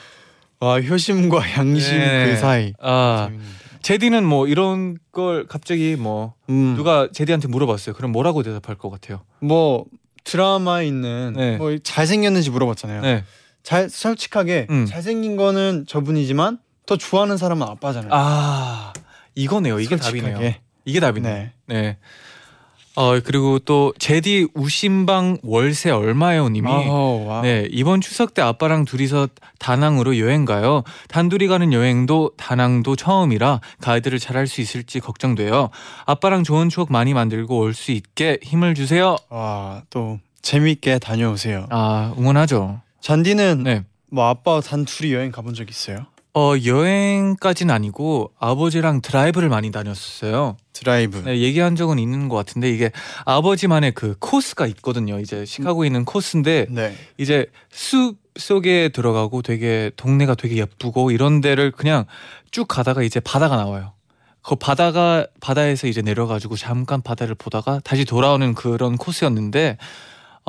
와 0.60 0.80
효심과 0.82 1.52
양심 1.58 1.98
네. 1.98 2.26
그 2.28 2.38
사이. 2.38 2.74
아 2.82 3.26
재밌는데. 3.28 3.60
제디는 3.82 4.26
뭐 4.26 4.48
이런 4.48 4.98
걸 5.12 5.48
갑자기 5.48 5.96
뭐 5.96 6.34
음, 6.50 6.76
누가 6.76 7.08
제디한테 7.12 7.48
물어봤어요. 7.48 7.96
그럼 7.96 8.12
뭐라고 8.12 8.44
대답할 8.44 8.76
것 8.76 8.90
같아요? 8.90 9.22
뭐 9.40 9.86
드라마에 10.24 10.88
있는 10.88 11.34
네. 11.36 11.58
뭐 11.58 11.78
잘생겼는지 11.82 12.50
물어봤잖아요. 12.50 13.02
네. 13.02 13.24
잘 13.64 13.90
솔직하게 13.90 14.68
음. 14.70 14.86
잘생긴 14.86 15.36
거는 15.36 15.86
저분이지만 15.88 16.60
더 16.86 16.98
좋아하는 16.98 17.38
사람은 17.38 17.68
아빠잖아요. 17.68 18.10
아 18.14 18.94
이거네요. 19.36 19.80
이게 19.80 19.98
솔직하게. 19.98 20.32
답이네요. 20.34 20.54
이게 20.86 21.00
답이네. 21.00 21.30
네. 21.30 21.52
네. 21.66 21.98
어 23.00 23.18
그리고 23.22 23.60
또 23.60 23.94
제디 23.98 24.50
우심방 24.54 25.38
월세 25.44 25.90
얼마요님이 25.90 26.68
와. 26.70 27.42
네 27.42 27.66
이번 27.72 28.02
추석 28.02 28.34
때 28.34 28.42
아빠랑 28.42 28.84
둘이서 28.84 29.30
다낭으로 29.58 30.18
여행 30.20 30.44
가요. 30.44 30.84
단둘이 31.08 31.48
가는 31.48 31.72
여행도 31.72 32.32
다낭도 32.36 32.98
처음이라 32.98 33.62
가이드를 33.80 34.20
잘 34.20 34.36
할 34.36 34.48
수 34.48 34.60
있을지 34.60 35.00
걱정돼요. 35.00 35.70
아빠랑 36.06 36.44
좋은 36.44 36.68
추억 36.68 36.92
많이 36.92 37.14
만들고 37.14 37.58
올 37.58 37.74
수 37.74 37.92
있게 37.94 38.38
힘을 38.44 38.76
주세요. 38.76 39.16
와, 39.30 39.82
또 39.90 40.20
재밌게 40.42 41.00
다녀오세요. 41.00 41.68
아 41.70 42.14
응원하죠. 42.18 42.82
쟌디는 43.00 43.64
네. 43.64 43.84
뭐 44.12 44.28
아빠 44.28 44.60
단 44.60 44.84
둘이 44.84 45.14
여행 45.14 45.32
가본 45.32 45.54
적 45.54 45.70
있어요? 45.70 46.06
어 46.36 46.54
여행까지는 46.64 47.74
아니고 47.74 48.32
아버지랑 48.40 49.02
드라이브를 49.02 49.50
많이 49.50 49.72
다녔어요. 49.72 50.58
드라이브. 50.74 51.18
네, 51.26 51.40
얘기한 51.40 51.76
적은 51.76 51.98
있는 51.98 52.30
것 52.30 52.36
같은데 52.36 52.70
이게 52.70 52.92
아버지만의 53.26 53.94
그 53.94 54.16
코스가 54.20 54.68
있거든요. 54.68 55.20
이제 55.20 55.44
시카고에 55.46 55.88
있는 55.88 56.06
코스인데 56.06 56.68
네. 56.70 56.96
이제 57.18 57.48
숲 57.72 58.18
속에 58.38 58.90
들어가고 58.90 59.42
되게 59.42 59.92
동네가 59.96 60.36
되게 60.36 60.58
예쁘고 60.58 61.12
이런 61.12 61.42
데를 61.42 61.72
그냥 61.72 62.06
쭉 62.52 62.68
가다가 62.68 63.02
이제 63.02 63.20
바다가 63.20 63.58
나와요. 63.58 63.94
그 64.42 64.56
바다가 64.56 65.28
바다에서 65.42 65.88
이제 65.88 66.02
내려가지고 66.02 66.56
잠깐 66.56 67.02
바다를 67.02 67.36
보다가 67.36 67.82
다시 67.84 68.06
돌아오는 68.06 68.54
그런 68.54 68.98
코스였는데 68.98 69.78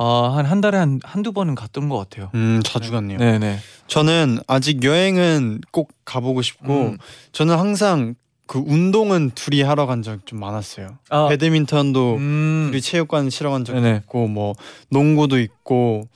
어한 0.03 0.47
한 0.47 0.61
달에 0.63 0.79
한 0.79 0.99
한두 1.05 1.33
번은 1.33 1.55
갔던 1.55 1.89
것 1.91 1.99
같아요. 1.99 2.31
음, 2.35 2.63
자주 2.65 2.91
갔네요. 2.91 3.19
네네. 3.19 3.59
저는 3.87 4.39
아직 4.47 4.83
여행은 4.83 5.61
꼭 5.73 5.91
가보고 6.07 6.41
싶고 6.41 6.91
음. 6.93 6.99
저는 7.33 7.59
항상 7.59 8.15
그 8.47 8.59
운동은 8.67 9.31
둘이 9.35 9.63
하러 9.63 9.85
간 9.87 10.03
적 10.03 10.25
좀 10.25 10.41
많았어요. 10.41 10.97
아, 11.11 11.29
배드민턴도 11.29 12.15
음, 12.17 12.69
둘이 12.71 12.81
체육관 12.81 13.29
실어 13.31 13.51
간 13.51 13.65
적도 13.65 13.81
네네. 13.81 13.99
있고 13.99 14.27
뭐 14.27 14.55
농구도 14.89 15.39
있고 15.39 16.09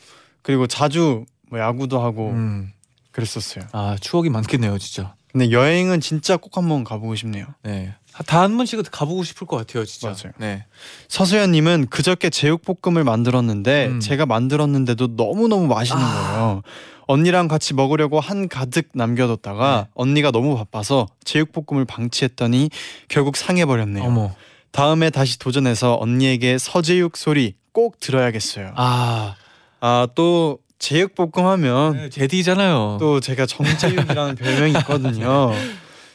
그리고 0.42 0.66
자주 0.66 1.26
뭐 1.50 1.58
야구도 1.60 2.00
하고 2.00 2.30
음, 2.30 2.72
그랬었어요. 3.12 3.64
아 3.72 3.96
추억이 4.00 4.30
많겠네요, 4.30 4.78
진짜. 4.78 5.14
근데 5.30 5.50
여행은 5.50 6.00
진짜 6.00 6.36
꼭 6.38 6.56
한번 6.56 6.84
가보고 6.84 7.16
싶네요. 7.16 7.46
네. 7.64 7.92
다 8.26 8.42
한 8.42 8.56
번씩은 8.56 8.84
가보고 8.90 9.24
싶을 9.24 9.46
것 9.46 9.56
같아요, 9.56 9.84
진짜. 9.84 10.08
맞아요. 10.08 10.32
네. 10.38 10.64
서수연님은 11.08 11.86
그저께 11.90 12.30
제육볶음을 12.30 13.02
만들었는데 13.04 13.86
음. 13.86 14.00
제가 14.00 14.26
만들었는데도 14.26 15.16
너무 15.16 15.48
너무 15.48 15.66
맛있는 15.66 16.02
아. 16.02 16.12
거예요. 16.12 16.62
언니랑 17.06 17.48
같이 17.48 17.74
먹으려고 17.74 18.20
한 18.20 18.48
가득 18.48 18.88
남겨뒀다가 18.94 19.82
네. 19.86 19.90
언니가 19.94 20.30
너무 20.30 20.56
바빠서 20.56 21.06
제육볶음을 21.24 21.84
방치했더니 21.84 22.70
결국 23.08 23.36
상해버렸네요. 23.36 24.04
어머. 24.04 24.34
다음에 24.70 25.10
다시 25.10 25.38
도전해서 25.38 25.96
언니에게 26.00 26.58
서제육 26.58 27.16
소리 27.16 27.54
꼭 27.72 28.00
들어야겠어요. 28.00 28.72
아, 28.76 29.34
아 29.80 30.06
또 30.14 30.58
제육볶음 30.78 31.46
하면 31.46 31.92
네, 31.94 32.08
제디잖아요. 32.10 32.98
또 33.00 33.20
제가 33.20 33.46
정제육이라는 33.46 34.34
별명이 34.36 34.72
있거든요. 34.80 35.52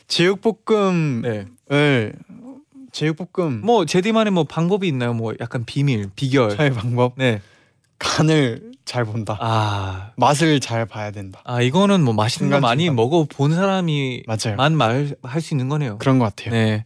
제육볶음을 0.10 1.48
네. 1.70 2.12
제육볶음 2.92 3.62
뭐 3.64 3.86
제디만의 3.86 4.32
뭐 4.34 4.44
방법이 4.44 4.88
있나요? 4.88 5.14
뭐 5.14 5.34
약간 5.40 5.64
비밀, 5.66 6.10
비결. 6.16 6.56
차의 6.58 6.74
방법 6.74 7.14
네. 7.16 7.42
간을 8.00 8.72
잘 8.86 9.06
본다. 9.06 9.38
아, 9.40 10.12
맛을 10.18 10.60
잘 10.60 10.86
봐야 10.86 11.12
된다. 11.12 11.42
아 11.46 11.62
이거는 11.62 12.04
뭐 12.04 12.14
맛있는 12.14 12.50
거 12.52 12.60
많이. 12.60 12.90
먹어 12.90 13.26
본 13.30 13.54
사람이 13.54 14.24
맞아요. 14.26 14.56
만 14.58 14.74
말 14.76 15.16
할 15.24 15.42
수 15.42 15.54
있는 15.54 15.70
거네요. 15.70 15.98
그런 16.00 16.18
것 16.18 16.26
같아요. 16.26 16.52
네. 16.52 16.86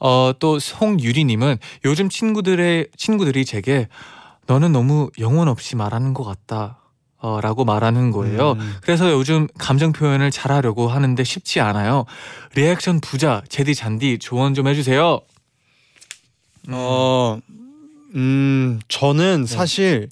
어, 0.00 0.32
또 0.38 0.58
송유리님은 0.58 1.58
요즘 1.84 2.08
친구들의 2.08 2.88
친구들이 2.96 3.44
제게 3.44 3.88
너는 4.46 4.72
너무 4.72 5.10
영혼 5.18 5.48
없이 5.48 5.76
말하는 5.76 6.14
것 6.14 6.24
같다. 6.24 6.78
어, 7.20 7.40
라고 7.40 7.64
말하는 7.64 8.10
거예요. 8.12 8.52
음. 8.52 8.74
그래서 8.80 9.10
요즘 9.10 9.48
감정 9.58 9.92
표현을 9.92 10.30
잘하려고 10.30 10.88
하는데 10.88 11.22
쉽지 11.24 11.60
않아요. 11.60 12.04
리액션 12.54 13.00
부자 13.00 13.42
재디 13.48 13.74
쟌디 13.74 14.18
조언 14.18 14.54
좀 14.54 14.68
해주세요. 14.68 15.20
음, 16.68 16.72
어, 16.74 17.38
음, 18.14 18.78
저는 18.88 19.46
사실 19.46 20.08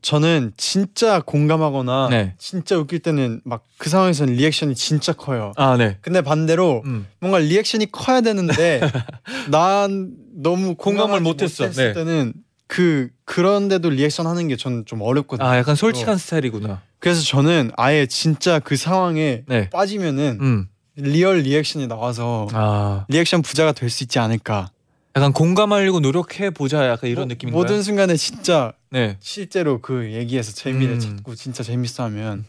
저는 0.00 0.52
진짜 0.56 1.20
공감하거나 1.20 2.08
네. 2.10 2.34
진짜 2.38 2.76
웃길 2.76 3.00
때는 3.00 3.40
막 3.44 3.64
그 3.82 3.90
상황에서는 3.90 4.34
리액션이 4.34 4.76
진짜 4.76 5.12
커요. 5.12 5.52
아, 5.56 5.76
네. 5.76 5.98
근데 6.02 6.20
반대로 6.20 6.82
음. 6.84 7.04
뭔가 7.18 7.38
리액션이 7.38 7.90
커야 7.90 8.20
되는데 8.20 8.80
난 9.50 10.12
너무 10.36 10.76
공감을 10.76 11.18
못했어. 11.18 11.68
네. 11.68 11.92
때는 11.92 12.32
그 12.72 13.10
그런데도 13.26 13.90
리액션 13.90 14.26
하는 14.26 14.48
게 14.48 14.56
저는 14.56 14.86
좀 14.86 15.02
어렵거든요. 15.02 15.46
아, 15.46 15.58
약간 15.58 15.74
솔직한 15.74 16.16
스타일이구나. 16.16 16.80
그래서 17.00 17.20
저는 17.22 17.70
아예 17.76 18.06
진짜 18.06 18.60
그 18.60 18.76
상황에 18.76 19.42
네. 19.46 19.68
빠지면은 19.68 20.38
음. 20.40 20.68
리얼 20.96 21.40
리액션이 21.40 21.86
나와서 21.86 22.48
아, 22.54 23.04
리액션 23.10 23.42
부자가 23.42 23.72
될 23.72 23.90
수 23.90 24.04
있지 24.04 24.18
않을까. 24.18 24.70
약간 25.14 25.34
공감하려고 25.34 26.00
노력해 26.00 26.48
보자 26.48 26.88
약간 26.88 27.10
이런 27.10 27.24
모- 27.24 27.34
느낌인가요? 27.34 27.60
모든 27.62 27.82
순간에 27.82 28.16
진짜 28.16 28.72
네. 28.90 29.18
실제로 29.20 29.82
그 29.82 30.10
얘기에서 30.14 30.52
재미를 30.52 30.94
음. 30.94 30.98
찾고 30.98 31.34
진짜 31.34 31.62
재밌어하면 31.62 32.46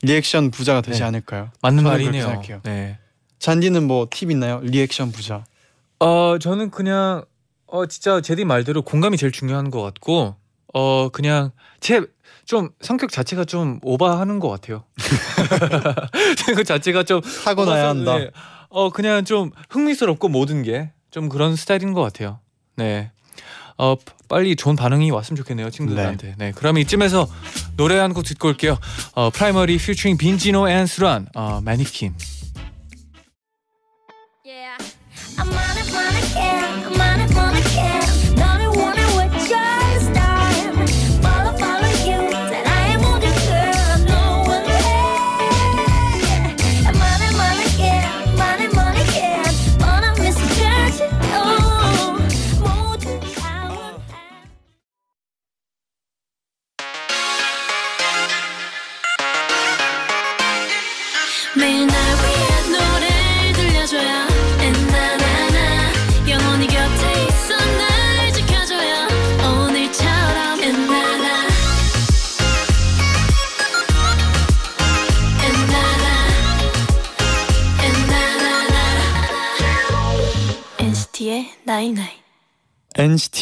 리액션 0.00 0.50
부자가 0.50 0.80
되지 0.80 1.00
네. 1.00 1.04
않을까요? 1.04 1.50
맞는 1.60 1.84
말이네요. 1.84 2.42
네. 2.64 2.98
쟌디는 3.40 3.86
뭐 3.86 4.06
팁 4.10 4.30
있나요? 4.30 4.60
리액션 4.62 5.12
부자. 5.12 5.44
어, 5.98 6.38
저는 6.40 6.70
그냥 6.70 7.24
어 7.66 7.86
진짜 7.86 8.20
재디 8.20 8.44
말대로 8.44 8.82
공감이 8.82 9.16
제일 9.16 9.32
중요한 9.32 9.70
것 9.70 9.82
같고 9.82 10.36
어 10.74 11.08
그냥 11.10 11.50
제 11.80 12.00
좀 12.44 12.70
성격 12.80 13.10
자체가 13.10 13.44
좀 13.44 13.80
오버하는 13.82 14.38
것 14.38 14.48
같아요. 14.48 14.84
그 16.54 16.62
자체가 16.62 17.02
좀 17.02 17.20
타고나야 17.44 17.88
한다. 17.88 18.18
네. 18.18 18.30
어 18.70 18.90
그냥 18.90 19.24
좀 19.24 19.50
흥미스럽고 19.70 20.28
모든 20.28 20.62
게 20.62 20.92
좀 21.10 21.28
그런 21.28 21.56
스타일인 21.56 21.92
것 21.92 22.02
같아요. 22.02 22.38
네. 22.76 23.10
어 23.78 23.96
빨리 24.28 24.54
좋은 24.54 24.76
반응이 24.76 25.10
왔으면 25.10 25.36
좋겠네요 25.36 25.70
친구들한테. 25.70 26.34
네. 26.38 26.52
그러면 26.54 26.82
이쯤에서 26.82 27.26
노래 27.76 27.96
한 27.98 28.12
곡 28.14 28.22
듣고 28.24 28.46
올게요. 28.48 28.78
어 29.14 29.30
프라이머리 29.30 29.76
퓨처링 29.78 30.16
빈지노 30.16 30.68
and 30.68 30.86
수란 30.86 31.26
어 31.34 31.60
Mannequin. 31.64 32.14
Yeah. 34.44 34.84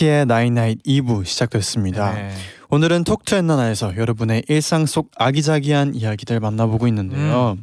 NCT의 0.04 0.26
나인나잇 0.26 0.82
2부 0.82 1.24
시작됐습니다. 1.24 2.14
네. 2.14 2.34
오늘은 2.68 3.04
톡투 3.04 3.34
엔나나에서 3.36 3.96
여러분의 3.96 4.44
일상 4.48 4.86
속 4.86 5.10
아기자기한 5.16 5.94
이야기들 5.94 6.40
만나보고 6.40 6.86
있는데요. 6.88 7.56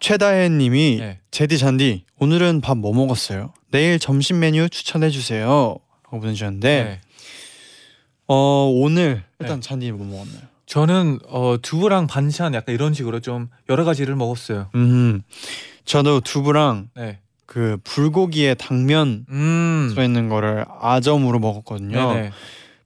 최다혜님이 0.00 0.96
네. 1.00 1.20
제디 1.30 1.58
잔디 1.58 2.04
오늘은 2.18 2.60
밥 2.62 2.76
뭐 2.78 2.92
먹었어요? 2.94 3.52
내일 3.70 3.98
점심 3.98 4.40
메뉴 4.40 4.68
추천해 4.68 5.10
주세요. 5.10 5.76
하고 6.04 6.20
보내주셨는데 6.20 6.84
네. 6.84 7.00
어 8.26 8.70
오늘 8.74 9.22
일단 9.38 9.60
네. 9.60 9.68
잔디 9.68 9.92
뭐 9.92 10.06
먹었나요? 10.06 10.42
저는 10.66 11.18
어 11.28 11.56
두부랑 11.60 12.06
반찬 12.06 12.54
약간 12.54 12.74
이런 12.74 12.94
식으로 12.94 13.20
좀 13.20 13.48
여러 13.68 13.84
가지를 13.84 14.16
먹었어요. 14.16 14.70
음 14.74 15.22
저도 15.84 16.20
두부랑 16.20 16.88
네. 16.96 17.20
그 17.46 17.78
불고기에 17.84 18.54
당면 18.54 19.24
음. 19.30 19.88
들어 19.90 20.02
있는 20.04 20.28
거를 20.28 20.64
아점으로 20.80 21.38
먹었거든요. 21.38 22.12
네네. 22.12 22.30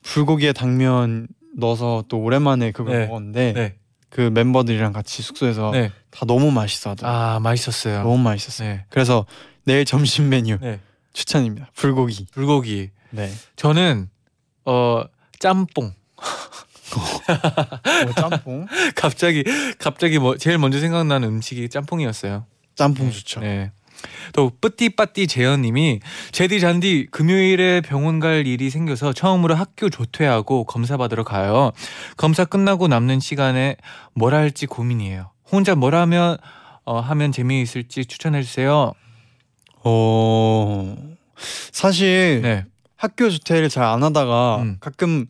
불고기에 0.02 0.52
당면 0.52 1.26
넣어서 1.56 2.04
또 2.08 2.18
오랜만에 2.18 2.70
그걸 2.70 2.98
네. 2.98 3.06
먹었는데 3.06 3.52
네. 3.54 3.74
그 4.10 4.20
멤버들이랑 4.20 4.92
같이 4.92 5.22
숙소에서 5.22 5.70
네. 5.72 5.90
다 6.10 6.26
너무 6.26 6.50
맛있어하더라고요. 6.50 7.20
아 7.20 7.40
맛있었어요. 7.40 8.02
너무 8.02 8.18
맛있었어요. 8.18 8.68
네. 8.68 8.84
그래서 8.90 9.26
내일 9.64 9.84
점심 9.84 10.28
메뉴 10.28 10.58
네. 10.60 10.80
추천입니다. 11.12 11.70
불고기. 11.74 12.26
불고기. 12.32 12.90
네. 13.10 13.30
저는 13.56 14.08
어 14.64 15.04
짬뽕. 15.38 15.94
뭐 18.04 18.14
짬뽕. 18.14 18.66
갑자기 18.96 19.44
갑자기 19.78 20.18
뭐 20.18 20.36
제일 20.36 20.58
먼저 20.58 20.80
생각나는 20.80 21.28
음식이 21.28 21.68
짬뽕이었어요. 21.68 22.46
짬뽕 22.74 23.06
네. 23.06 23.12
좋죠. 23.12 23.40
네. 23.40 23.72
또 24.34 24.50
뿌띠빠띠 24.60 25.26
재현님이 25.26 26.00
제디 26.32 26.60
잔디 26.60 27.06
금요일에 27.10 27.80
병원 27.80 28.20
갈 28.20 28.46
일이 28.46 28.70
생겨서 28.70 29.12
처음으로 29.12 29.54
학교 29.54 29.88
조퇴하고 29.88 30.64
검사 30.64 30.96
받으러 30.96 31.24
가요. 31.24 31.72
검사 32.16 32.44
끝나고 32.44 32.88
남는 32.88 33.20
시간에 33.20 33.76
뭘 34.14 34.34
할지 34.34 34.66
고민이에요. 34.66 35.30
혼자 35.50 35.74
뭘 35.74 35.94
하면 35.94 36.36
어, 36.84 37.00
하면 37.00 37.32
재미있을지 37.32 38.04
추천해 38.06 38.42
주세요. 38.42 38.92
어 39.84 40.96
사실 41.72 42.40
네. 42.42 42.64
학교 42.96 43.30
조퇴를 43.30 43.68
잘 43.68 43.84
안 43.84 44.02
하다가 44.02 44.58
음. 44.62 44.76
가끔 44.80 45.26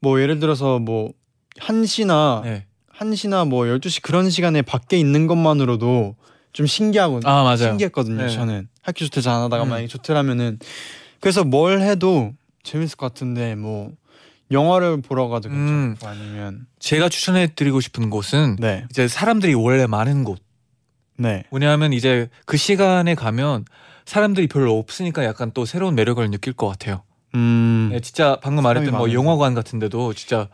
뭐 0.00 0.20
예를 0.20 0.40
들어서 0.40 0.78
뭐 0.78 1.12
1시나 1.60 2.42
네. 2.42 2.66
1시나 2.98 3.46
뭐 3.48 3.64
12시 3.64 4.02
그런 4.02 4.30
시간에 4.30 4.62
밖에 4.62 4.98
있는 4.98 5.26
것만으로도 5.26 6.16
좀 6.52 6.66
신기하고 6.66 7.20
아 7.24 7.42
맞아요. 7.42 7.56
신기했거든요. 7.58 8.22
네. 8.22 8.28
저는 8.28 8.68
학교 8.82 9.04
조퇴 9.04 9.20
잘 9.20 9.34
안 9.34 9.42
하다가 9.42 9.64
음. 9.64 9.68
만약에 9.68 9.86
조퇴하면은 9.88 10.58
그래서 11.20 11.44
뭘 11.44 11.80
해도 11.80 12.32
재밌을 12.62 12.96
것 12.96 13.06
같은데 13.12 13.54
뭐 13.54 13.92
영화를 14.50 15.00
보러 15.00 15.28
가도 15.28 15.48
음. 15.48 15.94
괜찮고 15.96 16.08
아니면 16.08 16.66
제가 16.80 17.08
추천해 17.08 17.48
드리고 17.54 17.80
싶은 17.80 18.10
곳은 18.10 18.56
네. 18.58 18.84
이제 18.90 19.06
사람들이 19.06 19.54
원래 19.54 19.86
많은 19.86 20.24
곳. 20.24 20.40
네. 21.16 21.44
왜냐하면 21.50 21.92
이제 21.92 22.28
그 22.46 22.56
시간에 22.56 23.14
가면 23.14 23.64
사람들이 24.06 24.48
별로 24.48 24.78
없으니까 24.78 25.24
약간 25.24 25.52
또 25.54 25.64
새로운 25.64 25.94
매력을 25.94 26.28
느낄 26.30 26.52
것 26.52 26.66
같아요. 26.66 27.02
음. 27.34 27.90
네, 27.92 28.00
진짜 28.00 28.38
방금 28.42 28.64
말했던 28.64 28.96
뭐 28.96 29.12
영화관 29.12 29.54
같은데도 29.54 30.14
진짜 30.14 30.48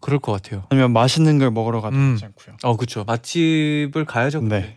그럴 0.00 0.18
것 0.18 0.32
같아요. 0.32 0.64
아니면 0.70 0.92
맛있는 0.92 1.38
걸 1.38 1.50
먹으러 1.52 1.80
가도 1.80 1.94
음. 1.94 2.16
괜찮고요. 2.18 2.56
어 2.64 2.76
그렇죠. 2.76 3.04
맛집을 3.04 4.04
가야죠. 4.06 4.40
네. 4.40 4.60
네. 4.60 4.76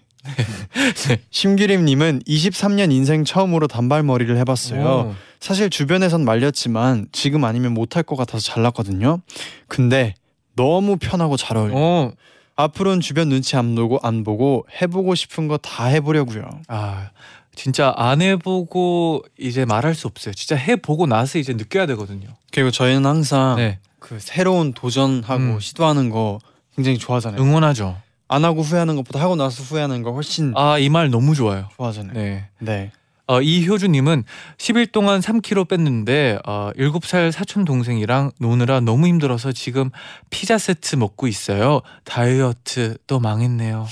심규림님은 1.31 2.23
23년 2.27 2.91
인생 2.91 3.23
처음으로 3.23 3.67
단발머리를 3.67 4.35
해봤어요. 4.37 4.83
오. 5.11 5.15
사실 5.39 5.69
주변에선 5.69 6.25
말렸지만 6.25 7.07
지금 7.11 7.45
아니면 7.45 7.73
못할 7.73 8.03
것 8.03 8.15
같아서 8.15 8.43
잘랐거든요. 8.43 9.19
근데 9.67 10.13
너무 10.55 10.97
편하고 10.97 11.37
잘 11.37 11.57
어울려. 11.57 12.11
앞으로는 12.55 12.99
주변 12.99 13.29
눈치 13.29 13.55
안 13.55 13.73
보고 13.75 13.99
안 14.03 14.23
보고 14.25 14.65
해보고 14.81 15.15
싶은 15.15 15.47
거 15.47 15.57
다 15.57 15.85
해보려고요. 15.85 16.43
아 16.67 17.09
진짜 17.55 17.93
안 17.95 18.21
해보고 18.21 19.23
이제 19.37 19.63
말할 19.65 19.95
수 19.95 20.07
없어요. 20.07 20.33
진짜 20.33 20.55
해보고 20.57 21.07
나서 21.07 21.39
이제 21.39 21.53
느껴야 21.53 21.85
되거든요. 21.87 22.27
그리고 22.51 22.71
저희는 22.71 23.05
항상 23.05 23.55
네. 23.57 23.79
그 23.99 24.17
새로운 24.19 24.73
도전하고 24.73 25.35
음. 25.35 25.59
시도하는 25.59 26.09
거 26.09 26.39
굉장히 26.75 26.97
좋아하잖아요. 26.97 27.41
응원하죠. 27.41 27.95
안 28.29 28.45
하고 28.45 28.61
후회하는 28.61 28.95
것보다 28.95 29.19
하고 29.19 29.35
나서 29.35 29.63
후회하는 29.63 30.03
거 30.03 30.11
훨씬 30.13 30.53
아 30.55 30.77
이 30.79 30.87
말 30.89 31.09
너무 31.09 31.35
좋아요. 31.35 31.67
좋아하잖아요. 31.75 32.13
네. 32.13 32.47
네. 32.59 32.91
어, 33.27 33.41
이효주님은 33.41 34.23
10일 34.57 34.91
동안 34.91 35.19
3kg 35.19 35.67
뺐는데 35.67 36.39
어, 36.45 36.71
7살 36.77 37.31
사촌 37.31 37.63
동생이랑 37.65 38.31
노느라 38.39 38.79
너무 38.79 39.05
힘들어서 39.07 39.51
지금 39.51 39.89
피자 40.31 40.57
세트 40.57 40.95
먹고 40.95 41.27
있어요. 41.27 41.81
다이어트 42.05 42.97
또 43.05 43.19
망했네요. 43.19 43.87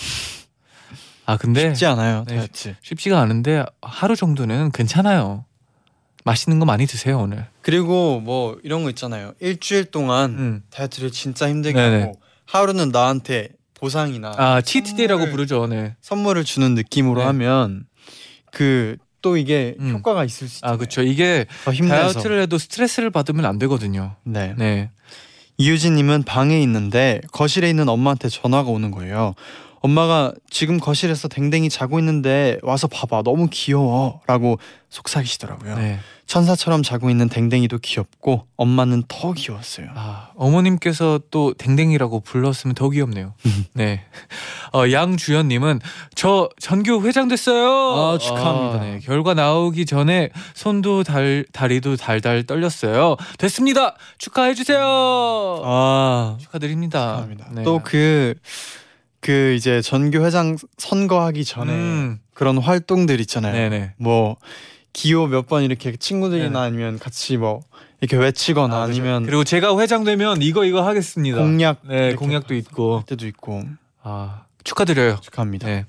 아 1.26 1.38
근데 1.38 1.62
쉽지 1.70 1.86
않아요. 1.88 2.24
네. 2.28 2.36
다이어트. 2.36 2.76
쉽지가 2.82 3.20
않은데 3.20 3.64
하루 3.82 4.16
정도는 4.16 4.72
괜찮아요. 4.72 5.46
맛있는 6.24 6.60
거 6.60 6.66
많이 6.66 6.86
드세요 6.88 7.20
오늘. 7.20 7.46
그리고 7.62 8.20
뭐 8.20 8.58
이런 8.64 8.84
거 8.84 8.90
있잖아요. 8.90 9.34
일주일 9.40 9.86
동안 9.86 10.32
음. 10.32 10.64
다이어트를 10.72 11.12
진짜 11.12 11.48
힘들게 11.50 11.80
네네. 11.80 12.02
하고 12.02 12.20
하루는 12.46 12.90
나한테 12.90 13.50
보상이나 13.80 14.34
아 14.38 14.62
치트데이라고 14.62 15.22
선물, 15.22 15.32
부르죠. 15.32 15.68
네. 15.68 15.96
선물을 16.02 16.44
주는 16.44 16.76
느낌으로 16.76 17.20
네. 17.22 17.26
하면 17.26 17.86
그 18.52 18.98
또 19.22 19.36
이게 19.36 19.76
음. 19.80 19.94
효과가 19.96 20.24
있을 20.24 20.48
수 20.48 20.58
있어요. 20.60 20.72
아 20.72 20.78
그렇죠. 20.78 21.02
이게 21.02 21.46
더 21.66 21.74
힘내서. 21.74 21.96
다이어트를 22.14 22.42
해도 22.42 22.58
스트레스를 22.58 23.10
받으면 23.10 23.46
안 23.46 23.60
되거든요. 23.60 24.16
네. 24.24 24.54
네. 24.58 24.90
이유진님은 25.58 26.24
방에 26.24 26.62
있는데 26.62 27.20
거실에 27.32 27.70
있는 27.70 27.90
엄마한테 27.90 28.30
전화가 28.30 28.70
오는 28.70 28.92
거예요. 28.92 29.34
엄마가 29.88 30.34
지금 30.50 30.80
거실에서 30.80 31.30
댕댕이 31.30 31.70
자고 31.70 31.98
있는데 32.00 32.60
와서 32.62 32.88
봐봐 32.88 33.24
너무 33.24 33.48
귀여워라고 33.50 34.60
속삭이시더라고요. 34.90 35.76
네. 35.76 36.00
천사처럼 36.26 36.84
자고 36.84 37.10
있는 37.10 37.30
댕댕이도 37.30 37.78
귀엽고 37.78 38.48
엄마는 38.58 39.04
더 39.08 39.32
귀여웠어요. 39.32 39.88
아, 39.96 40.32
어머님께서 40.36 41.22
또 41.32 41.54
댕댕이라고 41.54 42.20
불렀으면 42.20 42.76
더 42.76 42.90
귀엽네요. 42.90 43.34
네. 43.74 44.04
어, 44.74 44.92
양주연 44.92 45.48
님은 45.48 45.80
저 46.16 46.50
전교 46.60 47.02
회장 47.04 47.30
됐어요. 47.30 47.70
아, 47.70 48.18
축하합니다. 48.18 48.78
아, 48.78 48.84
네. 48.84 49.00
결과 49.00 49.34
나오기 49.34 49.86
전에 49.86 50.30
손도 50.54 51.04
달, 51.04 51.46
다리도 51.54 51.96
달달 51.96 52.44
떨렸어요. 52.44 53.16
됐습니다. 53.38 53.96
축하해 54.18 54.54
주세요. 54.54 54.82
아 55.64 56.38
축하드립니다. 56.42 57.26
축하합니다. 57.26 57.48
네. 57.52 57.64
또그 57.64 58.36
그 59.28 59.54
이제 59.58 59.82
전교 59.82 60.24
회장 60.26 60.58
선거하기 60.78 61.44
전에 61.44 61.74
음, 61.74 62.20
그런 62.34 62.58
활동들 62.58 63.20
있잖아요. 63.20 63.52
네네. 63.52 63.96
뭐 63.98 64.38
기호 64.94 65.28
몇 65.28 65.48
번 65.48 65.64
이렇게 65.64 65.98
친구들이나 65.98 66.48
네네. 66.48 66.60
아니면 66.60 66.98
같이 66.98 67.36
뭐 67.36 67.60
이렇게 68.00 68.16
외치거나 68.16 68.84
아. 68.84 68.88
니면 68.88 69.26
그리고 69.26 69.44
제가 69.44 69.78
회장 69.80 70.06
되면 70.06 70.42
이거 70.42 70.64
이거 70.64 70.82
하겠습니다. 70.88 71.40
공약 71.40 71.82
네, 71.86 72.16
공약도 72.16 72.56
있고. 72.56 73.00
할 73.00 73.06
때도 73.06 73.28
있고 73.28 73.64
아, 74.02 74.44
축하드려요. 74.64 75.18
축하합니다. 75.22 75.68
네. 75.68 75.86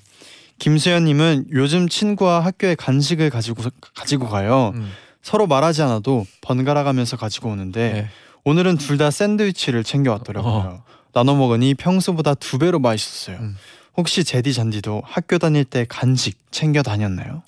김수현님은 0.58 1.46
요즘 1.52 1.88
친구와 1.88 2.40
학교에 2.40 2.74
간식을 2.74 3.30
가지고 3.30 3.62
가지고 3.94 4.28
가요. 4.28 4.72
음, 4.74 4.90
서로 5.22 5.46
말하지 5.46 5.82
않아도 5.82 6.26
번갈아 6.40 6.82
가면서 6.82 7.16
가지고 7.16 7.50
오는데 7.50 7.92
네. 7.92 8.08
오늘은 8.42 8.78
둘 8.78 8.98
다 8.98 9.12
샌드위치를 9.12 9.84
챙겨 9.84 10.10
왔더라고요. 10.10 10.82
나눠 11.12 11.34
먹으니 11.34 11.74
평소보다 11.74 12.34
두 12.34 12.58
배로 12.58 12.78
맛있었어요. 12.78 13.38
음. 13.38 13.56
혹시 13.96 14.22
제디 14.22 14.54
잔디도 14.54 15.02
학교 15.04 15.38
다닐 15.38 15.64
때 15.64 15.84
간식 15.88 16.38
챙겨 16.52 16.82
다녔나요? 16.82 17.42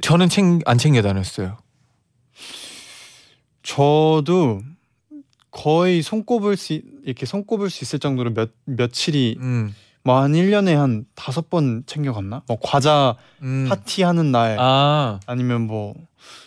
저는 0.00 0.28
챙, 0.28 0.60
안 0.66 0.78
챙겨 0.78 1.02
다녔어요. 1.02 1.58
저도 3.62 4.62
거의 5.50 6.02
손꼽을 6.02 6.56
수 6.56 6.80
이렇게 7.04 7.26
손꼽을 7.26 7.70
수 7.70 7.84
있을 7.84 7.98
정도로 7.98 8.34
몇 8.34 8.50
며칠이 8.64 9.36
음, 9.40 9.74
뭐한 10.02 10.32
1년에 10.32 10.74
한 10.74 11.04
다섯 11.14 11.50
번 11.50 11.84
챙겨갔나? 11.86 12.42
뭐 12.46 12.58
과자 12.60 13.16
음. 13.42 13.66
파티하는 13.68 14.32
날 14.32 14.56
아, 14.58 15.20
아니면 15.26 15.62
뭐 15.62 15.94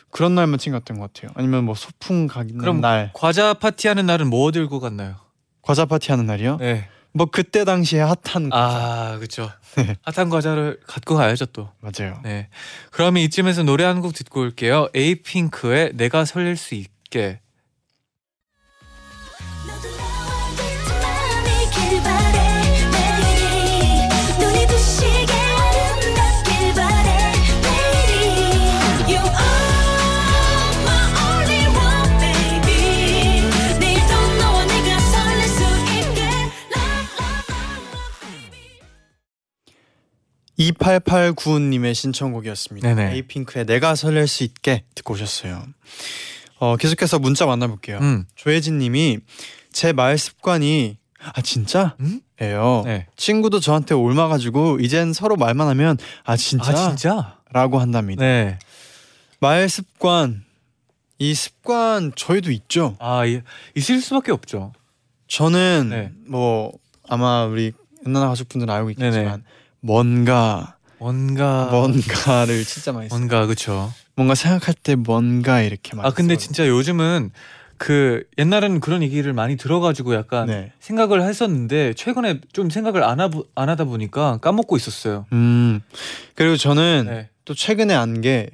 그런 0.10 0.36
날만 0.36 0.60
챙겼던 0.60 1.00
것 1.00 1.14
같아요. 1.14 1.32
아니면 1.36 1.64
뭐 1.64 1.76
소풍 1.76 2.28
가는 2.28 2.58
그럼 2.58 2.82
날 2.82 3.12
과자 3.14 3.54
파티하는 3.54 4.06
날은 4.06 4.30
뭐 4.30 4.52
들고 4.52 4.80
갔나요? 4.80 5.16
과자 5.64 5.86
파티 5.86 6.12
하는 6.12 6.26
날이요? 6.28 6.58
네. 6.58 6.88
뭐 7.14 7.26
그때 7.28 7.64
당시에 7.66 8.00
핫한 8.02 8.50
과자. 8.50 9.14
아, 9.14 9.16
그렇죠. 9.18 9.50
네. 9.76 9.96
핫한 10.04 10.30
과자를 10.30 10.80
갖고 10.88 11.16
가야죠 11.16 11.46
또. 11.48 11.70
맞아요. 11.80 12.20
네. 12.24 12.50
그러면 12.92 13.24
이쯤에서 13.24 13.64
노래 13.64 13.84
한 13.84 14.02
곡 14.02 14.14
듣고 14.14 14.42
올게요. 14.42 14.90
에이핑크의 14.94 15.92
내가 15.96 16.26
설렐 16.26 16.56
수 16.58 16.76
있게. 16.76 17.40
2889님의 40.60 41.94
신청곡이었습니다. 41.94 42.94
네네. 42.96 43.16
에이핑크의 43.16 43.66
내가 43.66 43.96
설렐 43.96 44.28
수 44.28 44.44
있게 44.44 44.84
듣고 44.96 45.14
오셨어요. 45.14 45.64
어, 46.60 46.78
계속해서 46.78 47.20
문자 47.20 47.46
만나볼게요. 47.46 47.98
음. 48.00 48.26
조혜진님이 48.36 49.20
제 49.72 49.94
말 49.94 50.18
습관이 50.18 50.98
아 51.20 51.42
진짜? 51.42 51.96
음? 52.00 52.22
예요. 52.42 52.84
네. 52.86 53.08
친구도 53.16 53.60
저한테 53.60 53.96
옮아가지고 53.96 54.80
이젠 54.82 55.14
서로 55.14 55.36
말만 55.36 55.68
하면 55.70 55.98
아 56.24 56.36
진짜? 56.38 56.72
아, 56.72 56.76
진짜? 56.90 57.38
라고 57.52 57.80
한답니다. 57.80 58.24
네. 58.24 58.60
말 59.40 59.68
습관 59.70 60.44
이 61.20 61.34
습관 61.34 62.12
저희도 62.16 62.52
있죠. 62.52 62.98
아, 63.00 63.26
이- 63.26 63.42
있을 63.76 64.02
수밖에 64.02 64.32
없죠. 64.32 64.74
저는 65.28 65.88
네. 65.90 66.12
뭐 66.28 66.72
아마 67.08 67.46
우리 67.46 67.72
옛날 68.06 68.28
가족분들은 68.28 68.74
알고 68.74 68.90
있겠지만 68.92 69.24
네네. 69.26 69.44
뭔가 69.88 70.78
뭔가 70.98 71.68
뭔가를 71.72 72.64
진짜 72.64 72.94
많이 72.94 73.10
써요. 73.10 73.18
뭔가 73.20 73.46
그렇죠. 73.46 73.94
뭔가 74.16 74.34
생각할 74.34 74.74
때 74.82 74.96
뭔가 74.96 75.62
이렇게 75.62 75.94
많이 75.96 76.08
아, 76.08 76.12
근데 76.12 76.36
써요. 76.36 76.40
진짜 76.40 76.68
요즘은 76.70 77.32
그 77.78 78.24
옛날에는 78.38 78.80
그런 78.80 79.04
얘기를 79.04 79.34
많이 79.34 79.58
들어가지고 79.58 80.16
약간 80.16 80.48
네. 80.48 80.72
생각을 80.80 81.22
했었는데 81.22 81.96
최근에 81.96 82.40
좀 82.54 82.70
생각을 82.70 83.04
안, 83.04 83.20
하, 83.20 83.30
안 83.56 83.68
하다 83.68 83.84
보니까 83.84 84.38
까먹고 84.38 84.78
있었어요. 84.78 85.26
음 85.34 85.82
그리고 86.36 86.56
저는 86.56 87.06
네. 87.10 87.30
또 87.44 87.54
최근에 87.54 87.94
안 87.94 88.22
게 88.22 88.50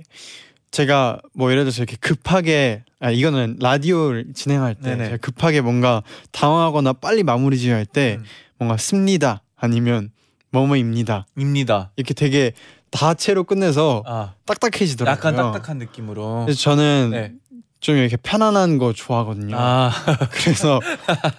제가 0.72 1.20
뭐 1.34 1.52
예를 1.52 1.64
들어서 1.64 1.84
이렇게 1.84 1.96
급하게 2.00 2.84
아 3.00 3.12
이거는 3.12 3.58
라디오를 3.60 4.34
진행할 4.34 4.74
때 4.76 4.92
네네. 4.96 5.04
제가 5.06 5.18
급하게 5.18 5.62
뭔가 5.62 6.02
당황하거나 6.32 6.94
빨리 6.94 7.22
마무리 7.22 7.60
지어야 7.60 7.78
할때 7.78 8.18
음. 8.20 8.26
뭔가 8.58 8.78
씁니다 8.78 9.42
아니면 9.56 10.12
뭐뭐입니다 10.52 11.26
입니다. 11.38 11.92
이렇게 11.96 12.14
되게 12.14 12.54
다채로 12.92 13.44
끝내서 13.44 14.04
아, 14.06 14.34
딱딱해지더라고요. 14.46 15.12
약간 15.18 15.36
딱딱한 15.36 15.78
느낌으로. 15.78 16.44
그래서 16.46 16.60
저는 16.60 17.10
네. 17.12 17.34
좀 17.80 17.96
이렇게 17.98 18.18
편안한 18.18 18.78
거 18.78 18.92
좋아하거든요. 18.94 19.56
아, 19.58 19.92
그래서 20.32 20.80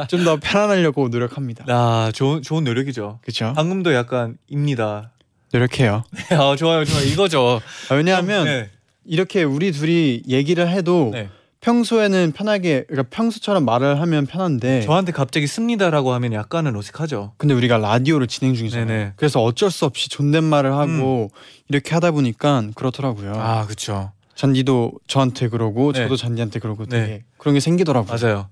좀 0.08 0.24
더 0.24 0.38
편안하려고 0.40 1.08
노력합니다. 1.08 1.64
아, 1.68 2.10
좋은 2.14 2.40
좋은 2.42 2.64
노력이죠. 2.64 3.18
그렇죠? 3.22 3.52
방금도 3.54 3.92
약간 3.94 4.36
입니다. 4.48 5.10
노력해요. 5.52 6.04
아, 6.30 6.54
좋아요, 6.56 6.84
좋아요. 6.84 7.04
이거죠. 7.06 7.60
아, 7.90 7.94
왜냐하면 7.94 8.44
네. 8.44 8.70
이렇게 9.04 9.42
우리 9.42 9.72
둘이 9.72 10.22
얘기를 10.28 10.68
해도 10.68 11.10
네. 11.12 11.28
평소에는 11.60 12.32
편하게 12.32 12.84
그러니까 12.88 13.14
평소처럼 13.14 13.64
말을 13.64 14.00
하면 14.00 14.26
편한데 14.26 14.82
저한테 14.82 15.12
갑자기 15.12 15.46
씁니다라고 15.46 16.12
하면 16.14 16.32
약간은 16.32 16.74
어색하죠. 16.74 17.34
근데 17.36 17.54
우리가 17.54 17.76
라디오를 17.76 18.26
진행 18.26 18.54
중이잖아요. 18.54 18.86
네네. 18.86 19.12
그래서 19.16 19.42
어쩔 19.42 19.70
수 19.70 19.84
없이 19.84 20.08
존댓말을 20.08 20.72
하고 20.72 21.30
이렇게 21.68 21.92
하다 21.94 22.12
보니까 22.12 22.64
그렇더라고요. 22.74 23.34
아, 23.36 23.66
그렇죠. 23.66 24.12
잔디도 24.34 24.92
저한테 25.06 25.48
그러고 25.48 25.92
네. 25.92 26.02
저도 26.02 26.16
잔디한테 26.16 26.60
그러고 26.60 26.86
네. 26.86 27.00
되게 27.00 27.24
그런 27.36 27.54
게 27.54 27.60
생기더라고요. 27.60 28.16
맞아요. 28.16 28.48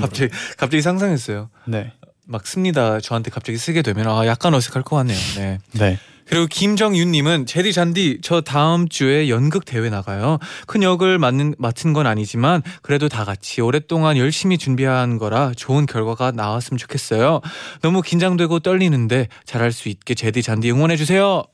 갑자기 0.00 0.32
갑자기 0.56 0.82
상상했어요. 0.82 1.50
모르게. 1.66 1.92
막 2.26 2.46
씁니다. 2.46 3.00
저한테 3.00 3.30
갑자기 3.30 3.58
쓰게 3.58 3.82
되면 3.82 4.08
아, 4.08 4.26
약간 4.26 4.54
어색할 4.54 4.82
것 4.82 4.96
같네요. 4.96 5.18
네. 5.36 5.58
네. 5.72 5.98
네. 6.24 6.30
그리고 6.30 6.46
김정윤님은 6.46 7.46
제디 7.46 7.72
잔디 7.72 8.18
저 8.22 8.40
다음 8.40 8.88
주에 8.88 9.28
연극 9.28 9.64
대회 9.64 9.90
나가요. 9.90 10.38
큰 10.66 10.82
역을 10.82 11.18
맡는 11.18 11.54
맡은 11.58 11.92
건 11.92 12.06
아니지만 12.06 12.62
그래도 12.82 13.08
다 13.08 13.24
같이 13.24 13.60
오랫동안 13.60 14.16
열심히 14.16 14.56
준비한 14.58 15.18
거라 15.18 15.52
좋은 15.54 15.86
결과가 15.86 16.32
나왔으면 16.32 16.78
좋겠어요. 16.78 17.40
너무 17.82 18.00
긴장되고 18.02 18.60
떨리는데 18.60 19.28
잘할 19.44 19.70
수 19.72 19.88
있게 19.88 20.14
제디 20.14 20.42
잔디 20.42 20.70
응원해 20.70 20.96
주세요. 20.96 21.44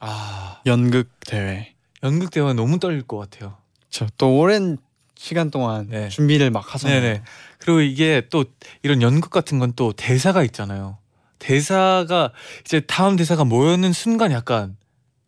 아 0.00 0.60
연극 0.66 1.08
대회. 1.26 1.74
연극 2.02 2.30
대회 2.30 2.52
너무 2.52 2.78
떨릴 2.78 3.02
것 3.02 3.16
같아요. 3.18 3.56
저또 3.88 4.36
오랜 4.38 4.76
시간 5.16 5.50
동안 5.50 5.86
네. 5.88 6.08
준비를 6.10 6.50
막 6.50 6.74
하잖아요. 6.74 7.00
네네. 7.00 7.22
그리고 7.58 7.80
이게 7.80 8.22
또 8.30 8.44
이런 8.82 9.00
연극 9.00 9.30
같은 9.30 9.58
건 9.58 9.72
또 9.76 9.92
대사가 9.92 10.42
있잖아요. 10.44 10.98
대사가 11.44 12.32
이제 12.64 12.80
다음 12.80 13.16
대사가 13.16 13.44
뭐였는 13.44 13.92
순간 13.92 14.32
약간 14.32 14.76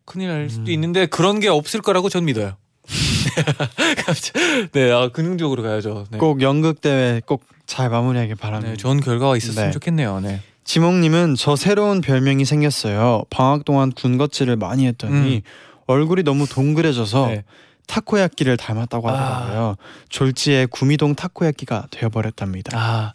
큰일 0.05 0.29
날 0.29 0.49
수도 0.49 0.63
음. 0.63 0.71
있는데 0.71 1.05
그런 1.05 1.39
게 1.39 1.47
없을 1.47 1.81
거라고 1.81 2.09
전 2.09 2.25
믿어요. 2.25 2.57
네, 4.71 4.91
아, 4.91 5.09
긍정적으로 5.09 5.61
가야죠. 5.63 6.05
네. 6.09 6.17
꼭 6.17 6.41
연극 6.41 6.81
대회 6.81 7.21
꼭 7.25 7.57
잘 7.67 7.89
마무리하길 7.89 8.35
바랍니다. 8.35 8.71
네, 8.71 8.77
좋은 8.77 8.99
결과가 9.01 9.37
있었으면 9.37 9.67
네. 9.67 9.71
좋겠네요. 9.71 10.21
네. 10.21 10.41
지몽님은 10.63 11.35
저 11.35 11.55
새로운 11.55 12.01
별명이 12.01 12.45
생겼어요. 12.45 13.23
방학 13.29 13.65
동안 13.65 13.91
군것질을 13.91 14.55
많이 14.55 14.87
했더니 14.87 15.43
얼굴이 15.85 16.23
너무 16.23 16.47
동그래져서 16.47 17.25
음. 17.25 17.29
네. 17.35 17.43
타코야끼를 17.87 18.57
닮았다고 18.57 19.07
하더라고요. 19.07 19.75
졸지에 20.09 20.65
구미동 20.65 21.15
타코야끼가 21.15 21.87
되어버렸답니다. 21.91 22.77
아, 22.77 23.13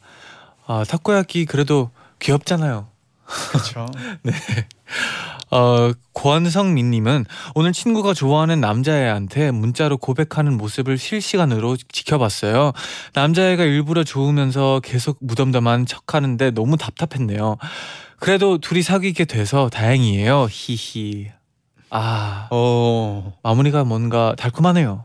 아 0.66 0.84
타코야키 0.88 1.44
그래도 1.44 1.90
귀엽잖아요. 2.20 2.88
그렇죠. 3.26 3.86
어, 5.50 5.92
권성민님은 6.14 7.26
오늘 7.54 7.72
친구가 7.72 8.14
좋아하는 8.14 8.60
남자애한테 8.60 9.50
문자로 9.50 9.98
고백하는 9.98 10.56
모습을 10.56 10.96
실시간으로 10.96 11.76
지켜봤어요. 11.76 12.72
남자애가 13.12 13.64
일부러 13.64 14.02
좋으면서 14.02 14.80
계속 14.82 15.18
무덤덤한 15.20 15.86
척하는데 15.86 16.52
너무 16.52 16.76
답답했네요. 16.76 17.58
그래도 18.18 18.58
둘이 18.58 18.82
사귀게 18.82 19.24
돼서 19.26 19.68
다행이에요. 19.68 20.46
히히. 20.50 21.30
아 21.90 22.48
어. 22.50 23.34
마무리가 23.42 23.84
뭔가 23.84 24.34
달콤하네요. 24.38 25.04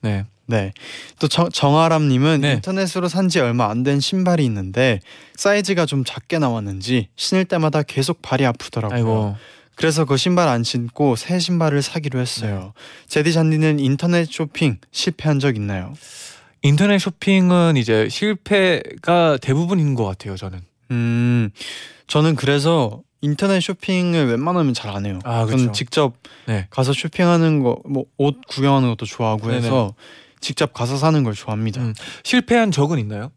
네. 0.00 0.24
네. 0.50 0.72
또 1.18 1.28
정, 1.28 1.48
정아람님은 1.50 2.40
네. 2.40 2.52
인터넷으로 2.54 3.06
산 3.08 3.28
지 3.28 3.38
얼마 3.40 3.68
안 3.70 3.84
된 3.84 4.00
신발이 4.00 4.42
있는데 4.46 5.00
사이즈가 5.36 5.84
좀 5.86 6.02
작게 6.04 6.38
나왔는지 6.38 7.08
신을 7.16 7.44
때마다 7.44 7.82
계속 7.82 8.22
발이 8.22 8.44
아프더라고요. 8.46 8.96
아이고. 8.96 9.36
그래서 9.74 10.04
그 10.06 10.16
신발 10.16 10.48
안 10.48 10.64
신고 10.64 11.14
새 11.14 11.38
신발을 11.38 11.82
사기로 11.82 12.18
했어요. 12.18 12.72
네. 12.74 12.82
제디 13.08 13.32
잔디는 13.34 13.78
인터넷 13.78 14.26
쇼핑 14.30 14.78
실패한 14.90 15.38
적 15.38 15.54
있나요? 15.56 15.92
인터넷 16.62 16.98
쇼핑은 16.98 17.76
이제 17.76 18.08
실패가 18.08 19.38
대부분인 19.40 19.94
것 19.94 20.04
같아요. 20.04 20.36
저는. 20.36 20.60
음, 20.90 21.50
저는 22.06 22.34
그래서 22.34 23.02
인터넷 23.20 23.60
쇼핑을 23.60 24.26
웬만하면 24.28 24.74
잘 24.74 24.90
안 24.96 25.04
해요. 25.06 25.18
아, 25.24 25.40
저는 25.44 25.56
그렇죠. 25.56 25.72
직접 25.72 26.14
네. 26.46 26.66
가서 26.70 26.92
쇼핑하는 26.92 27.62
거, 27.62 27.78
뭐 27.84 28.04
옷 28.18 28.36
구경하는 28.48 28.88
것도 28.88 29.06
좋아하고 29.06 29.48
네네. 29.48 29.58
해서 29.58 29.94
직접 30.40 30.72
가서 30.72 30.96
사는 30.96 31.22
걸 31.24 31.34
좋아합니다. 31.34 31.80
음. 31.82 31.94
실패한 32.24 32.70
적은 32.70 32.98
있나요? 32.98 33.30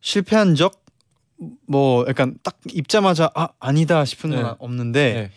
실패한 0.00 0.54
적 0.54 0.72
뭐 1.68 2.06
약간 2.08 2.38
딱 2.42 2.56
입자마자 2.72 3.30
아 3.34 3.48
아니다 3.60 4.06
싶은 4.06 4.30
건 4.30 4.42
네. 4.42 4.50
없는데 4.58 5.12
네. 5.12 5.30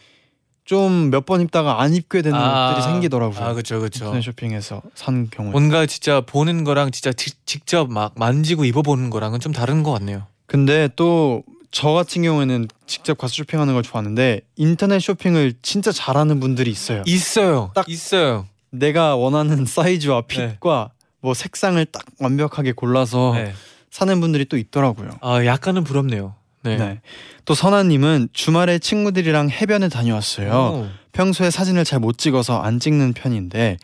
좀몇 0.63 1.25
번 1.25 1.41
입다가 1.41 1.82
안 1.82 1.93
입게 1.93 2.21
되는 2.21 2.39
아, 2.39 2.69
옷들이 2.69 2.84
생기더라고요. 2.84 3.38
아, 3.43 3.52
그렇죠, 3.54 3.80
그렇죠. 3.80 4.06
인터넷 4.06 4.21
쇼핑에서 4.21 4.82
산 4.95 5.30
경우에. 5.30 5.52
뭔가 5.52 5.86
진짜 5.88 6.21
보는 6.21 6.63
거랑 6.63 6.91
진짜 6.91 7.12
지- 7.12 7.34
직접 7.45 7.91
막 7.91 8.13
만지고 8.15 8.63
입어 8.63 8.82
보는 8.82 9.10
거랑은 9.10 9.41
좀 9.41 9.52
다른 9.52 9.84
것 9.84 9.91
같네요. 9.91 10.25
근데 10.45 10.88
또 10.95 11.43
저 11.71 11.89
같은 11.91 12.23
경우에는 12.23 12.67
직접 12.88 13.15
가서 13.19 13.32
쇼핑하는 13.34 13.73
걸 13.75 13.84
좋아하는데 13.84 14.41
인터넷 14.56 14.99
쇼핑을 14.99 15.54
진짜 15.62 15.91
잘하는 15.91 16.39
분들이 16.39 16.71
있어요. 16.71 17.04
있어요. 17.06 17.71
딱- 17.75 17.88
있어요. 17.88 18.47
내가 18.72 19.16
원하는 19.16 19.66
사이즈와 19.68 20.24
네. 20.28 20.50
핏과 20.54 20.92
뭐 21.22 21.34
색상을 21.34 21.84
딱 21.88 22.06
완벽하게 22.20 22.72
골라서 22.74 23.34
네. 23.36 23.54
사는 23.92 24.20
분들이 24.22 24.46
또 24.46 24.58
있더라고요. 24.58 25.10
아 25.22 25.44
약간은 25.46 25.84
부럽네요. 25.84 26.36
네. 26.62 26.78
네. 26.78 27.02
또 27.46 27.54
선아님은 27.56 28.30
주말에 28.34 28.80
친구들이랑 28.80 29.50
해변에 29.50 29.90
다녀왔어요. 29.90 30.52
오. 30.52 30.88
평소에 31.14 31.50
사진을 31.50 31.84
잘 31.86 32.00
못 32.00 32.18
찍어서 32.18 32.62
안 32.62 32.80
찍는 32.80 33.14
편인데 33.14 33.78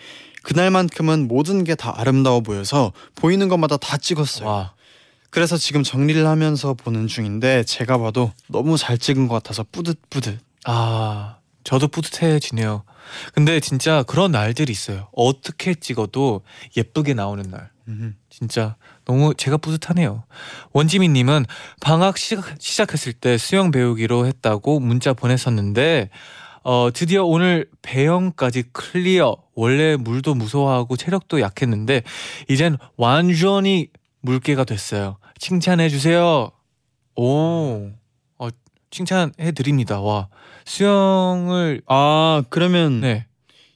그날만큼은 0.43 1.27
모든 1.27 1.63
게 1.63 1.75
다 1.75 1.93
아름다워 1.99 2.41
보여서 2.41 2.91
보이는 3.15 3.47
것마다 3.49 3.77
다 3.77 3.97
찍었어요. 3.97 4.47
와. 4.47 4.73
그래서 5.31 5.57
지금 5.57 5.83
정리를 5.83 6.25
하면서 6.25 6.73
보는 6.75 7.07
중인데 7.07 7.63
제가 7.63 7.97
봐도 7.97 8.31
너무 8.47 8.77
잘 8.77 8.97
찍은 8.97 9.27
것 9.27 9.33
같아서 9.35 9.65
뿌듯뿌듯. 9.71 10.39
아 10.65 11.37
저도 11.63 11.87
뿌듯해지네요. 11.87 12.83
근데 13.33 13.59
진짜 13.59 14.03
그런 14.03 14.31
날들이 14.31 14.71
있어요. 14.71 15.07
어떻게 15.13 15.73
찍어도 15.75 16.41
예쁘게 16.77 17.13
나오는 17.13 17.43
날. 17.49 17.69
음. 17.87 18.15
진짜 18.29 18.75
너무 19.05 19.33
제가 19.35 19.57
뿌듯하네요. 19.57 20.23
원지민님은 20.73 21.45
방학 21.81 22.17
시작, 22.17 22.55
시작했을 22.59 23.13
때 23.13 23.37
수영 23.37 23.71
배우기로 23.71 24.25
했다고 24.25 24.79
문자 24.79 25.13
보냈었는데 25.13 26.09
어, 26.63 26.89
드디어 26.91 27.23
오늘 27.23 27.69
배영까지 27.83 28.63
클리어. 28.73 29.37
원래 29.53 29.95
물도 29.95 30.33
무서워하고 30.33 30.97
체력도 30.97 31.39
약했는데 31.39 32.01
이젠 32.49 32.77
완전히 32.97 33.89
물개가 34.21 34.63
됐어요. 34.63 35.17
칭찬해 35.37 35.89
주세요. 35.89 36.51
오, 37.15 37.27
어, 37.27 37.91
칭찬해 38.95 39.51
드립니다. 39.53 39.99
와 39.99 40.29
수영을 40.63 41.81
아 41.85 42.43
그러면 42.49 43.01
네, 43.01 43.25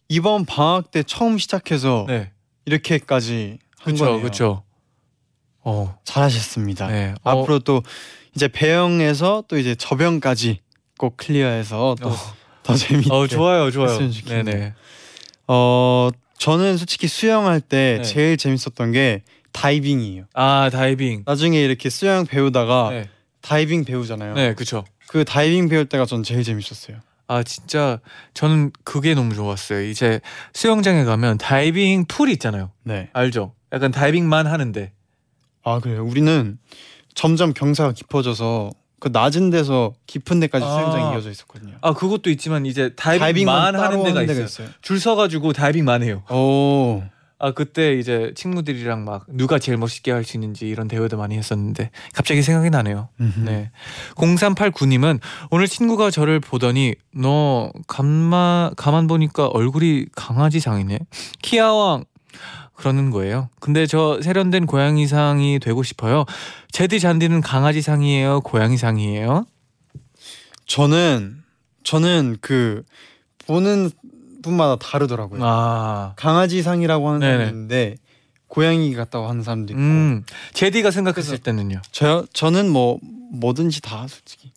이번 0.08 0.46
방학 0.46 0.92
때 0.92 1.04
처음 1.04 1.38
시작해서 1.38 2.06
네, 2.08 2.32
이렇게까지 2.64 3.60
한 3.80 3.96
그렇죠, 3.96 4.06
거네요. 4.06 4.22
그렇죠. 4.22 4.64
어, 5.62 5.98
잘하셨습니다. 6.06 6.88
네. 6.88 7.14
어, 7.24 7.42
앞으로 7.42 7.60
또 7.60 7.84
이제 8.34 8.48
배영에서 8.48 9.44
또 9.50 9.58
이제 9.58 9.76
저병까지 9.76 10.62
꼭 10.98 11.18
클리어해서 11.18 11.98
또 12.02 12.10
어. 12.10 12.16
더 12.64 12.76
재밌게. 12.76 13.14
어 13.14 13.28
좋아요 13.28 13.70
좋아요. 13.72 14.00
네네 14.26 14.74
어 15.48 16.10
저는 16.38 16.78
솔직히 16.78 17.08
수영할 17.10 17.60
때 17.60 17.98
네. 17.98 18.04
제일 18.04 18.38
재밌었던 18.38 18.94
게 18.94 19.24
다이빙이에요. 19.52 20.28
아 20.34 20.70
다이빙 20.72 21.24
나중에 21.26 21.60
이렇게 21.60 21.90
수영 21.90 22.26
배우다가 22.26 22.90
네, 22.92 23.10
다이빙 23.42 23.84
배우잖아요. 23.84 24.36
네 24.36 24.54
그쵸 24.54 24.86
그 25.10 25.26
다이빙 25.26 25.70
배울 25.70 25.88
때가 25.88 26.06
전 26.06 26.22
제일 26.22 26.44
재밌었어요. 26.44 26.98
아 27.28 27.42
진짜 27.42 28.00
저는 28.36 28.72
그게 28.84 29.14
너무 29.16 29.34
좋았어요 29.36 29.84
이제 29.84 30.20
수영장에 30.54 31.04
가면 31.04 31.38
다이빙 31.38 32.06
풀이 32.08 32.32
있잖아요 32.34 32.72
네. 32.84 33.10
알죠 33.14 33.54
약간 33.72 33.92
다이빙만 33.92 34.48
하는데 34.48 34.92
아 35.64 35.80
그래요. 35.80 36.04
우리는 36.06 36.58
점점 37.14 37.54
경사가 37.54 37.92
깊어져서 37.94 38.70
그 39.00 39.10
낮은 39.12 39.50
데서 39.50 39.94
깊은 40.08 40.40
데까지 40.42 40.66
아. 40.66 40.70
수영장이 40.70 41.14
이어져 41.14 41.30
있었거든요. 41.32 41.76
아 41.82 41.94
그것도 41.94 42.30
있지만 42.32 42.66
이제 42.66 42.94
다이빙만 42.96 43.74
따로 43.74 43.84
하는 43.84 44.04
데가 44.04 44.24
있어요 44.24 44.46
있어요. 44.46 44.68
줄 44.82 45.00
서가지고 45.00 45.54
다이빙만 45.54 46.04
해요 46.04 46.24
오. 46.30 47.04
아 47.40 47.52
그때 47.52 47.96
이제 47.98 48.34
친구들이랑 48.36 49.06
막 49.06 49.26
누가 49.30 49.58
제일 49.60 49.78
멋있게 49.78 50.12
할 50.12 50.26
수 50.26 50.36
있는지 50.36 50.68
이런 50.68 50.88
대회도 50.90 51.18
많이 51.18 51.38
했었는데 51.38 51.90
갑자기 52.14 52.42
생각이 52.42 52.70
나네요 52.70 53.08
음흠. 53.22 53.40
네. 53.46 53.72
0389님은 54.16 55.20
오늘 55.50 55.68
친구가 55.68 56.12
저를 56.12 56.42
보더니 56.42 56.96
너 57.16 57.72
가만 57.88 58.76
가만 58.76 59.08
보니까 59.08 59.48
얼굴이 59.48 60.08
강아지 60.14 60.60
상이네. 60.60 61.00
키아왕 61.42 62.04
그러는 62.76 63.10
거예요. 63.10 63.50
근데 63.60 63.86
저 63.86 64.22
세련된 64.22 64.66
고양이상이 64.66 65.60
되고 65.60 65.84
싶어요. 65.84 66.26
제디 66.72 67.00
잔디는 67.00 67.42
강아지상이에요, 67.42 68.42
고양이상이에요? 68.42 69.46
저는 70.66 71.44
저는 71.84 72.38
그 72.42 72.84
보는 73.48 73.90
분마다 74.42 74.76
다르더라고요. 74.78 75.42
아, 75.44 76.14
강아지상이라고 76.16 77.08
하는 77.10 77.20
네네. 77.20 77.46
있는데 77.50 77.96
고양이 78.48 78.94
같다고 78.96 79.28
하는 79.28 79.44
사람도 79.44 79.74
있고. 79.74 79.82
음, 79.82 80.24
제디가 80.54 80.92
생각했을 80.92 81.38
때는요. 81.38 81.82
저 81.92 82.26
저는 82.34 82.70
뭐 82.70 83.00
뭐든지 83.32 83.82
다 83.82 84.08
솔직히 84.08 84.52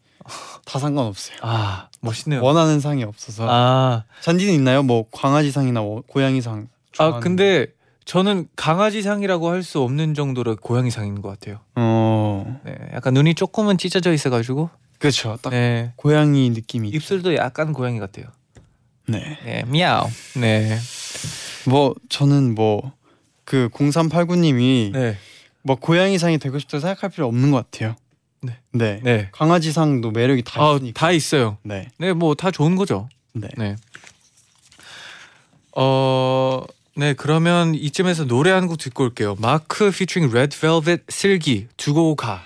다 0.64 0.78
상관없어요. 0.78 1.36
아, 1.42 1.88
멋있네요. 2.00 2.42
원하는 2.42 2.80
상이 2.80 3.04
없어서. 3.04 3.46
아, 3.50 4.04
잔디는 4.22 4.54
있나요? 4.54 4.82
뭐 4.82 5.04
강아지상이나 5.10 5.80
뭐 5.80 6.02
고양이상. 6.06 6.68
아 6.98 7.18
근데 7.20 7.66
저는 8.04 8.48
강아지상이라고 8.56 9.48
할 9.50 9.62
수 9.62 9.80
없는 9.80 10.14
정도로 10.14 10.56
고양이상인 10.56 11.20
것 11.22 11.28
같아요. 11.28 11.58
어 11.76 12.60
네, 12.64 12.74
약간 12.94 13.14
눈이 13.14 13.34
조금은 13.34 13.78
찢어져 13.78 14.12
있어가지고, 14.12 14.70
그렇죠. 14.98 15.38
딱 15.42 15.50
네, 15.50 15.92
고양이 15.96 16.50
느낌이. 16.50 16.88
있- 16.88 16.94
입술도 16.94 17.34
약간 17.36 17.72
고양이 17.72 17.98
같아요. 18.00 18.26
네. 19.06 19.38
네, 19.44 19.64
미야오. 19.66 20.08
네. 20.40 20.78
뭐 21.66 21.94
저는 22.08 22.54
뭐 22.54 22.92
그 23.44 23.68
0389님이 23.74 24.92
네. 24.92 25.18
뭐 25.62 25.76
고양이상이 25.76 26.38
되고 26.38 26.58
싶다고 26.58 26.80
생각할 26.80 27.10
필요 27.10 27.26
없는 27.26 27.50
것 27.50 27.70
같아요. 27.70 27.96
네. 28.40 28.56
네. 28.72 29.00
네. 29.02 29.28
강아지상도 29.32 30.10
매력이 30.10 30.42
다 30.42 30.62
아, 30.62 30.74
있으니까. 30.76 30.98
다 30.98 31.10
있어요. 31.10 31.58
네. 31.62 31.88
네, 31.98 32.12
뭐 32.12 32.34
다 32.34 32.50
좋은 32.50 32.76
거죠. 32.76 33.08
네. 33.34 33.48
네. 33.58 33.76
어, 35.76 36.62
네, 36.96 37.14
그러면 37.14 37.74
이쯤에서 37.74 38.24
노래 38.26 38.50
한 38.50 38.68
곡 38.68 38.78
듣고 38.78 39.04
올게요. 39.04 39.36
마크 39.38 39.90
피처링 39.90 40.30
레드 40.32 40.58
벨벳 40.60 41.02
슬기 41.08 41.66
두고 41.76 42.14
가. 42.14 42.42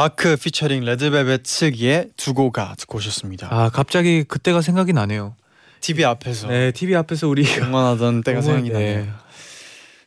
마크 0.00 0.34
피처링 0.34 0.82
레드벨벳 0.86 1.44
슬기의 1.44 2.08
두고 2.16 2.52
가 2.52 2.74
듣고 2.78 2.96
오셨습니다. 2.96 3.48
아, 3.50 3.68
갑자기 3.68 4.24
그때가 4.24 4.62
생각이 4.62 4.94
나네요. 4.94 5.36
TV 5.82 6.06
앞에서 6.06 6.48
네, 6.48 6.72
TV 6.72 6.94
앞에서 6.96 7.28
우리 7.28 7.44
응원하던 7.60 8.22
때가 8.22 8.40
생각이 8.40 8.70
네. 8.70 8.94
나네요. 8.94 9.14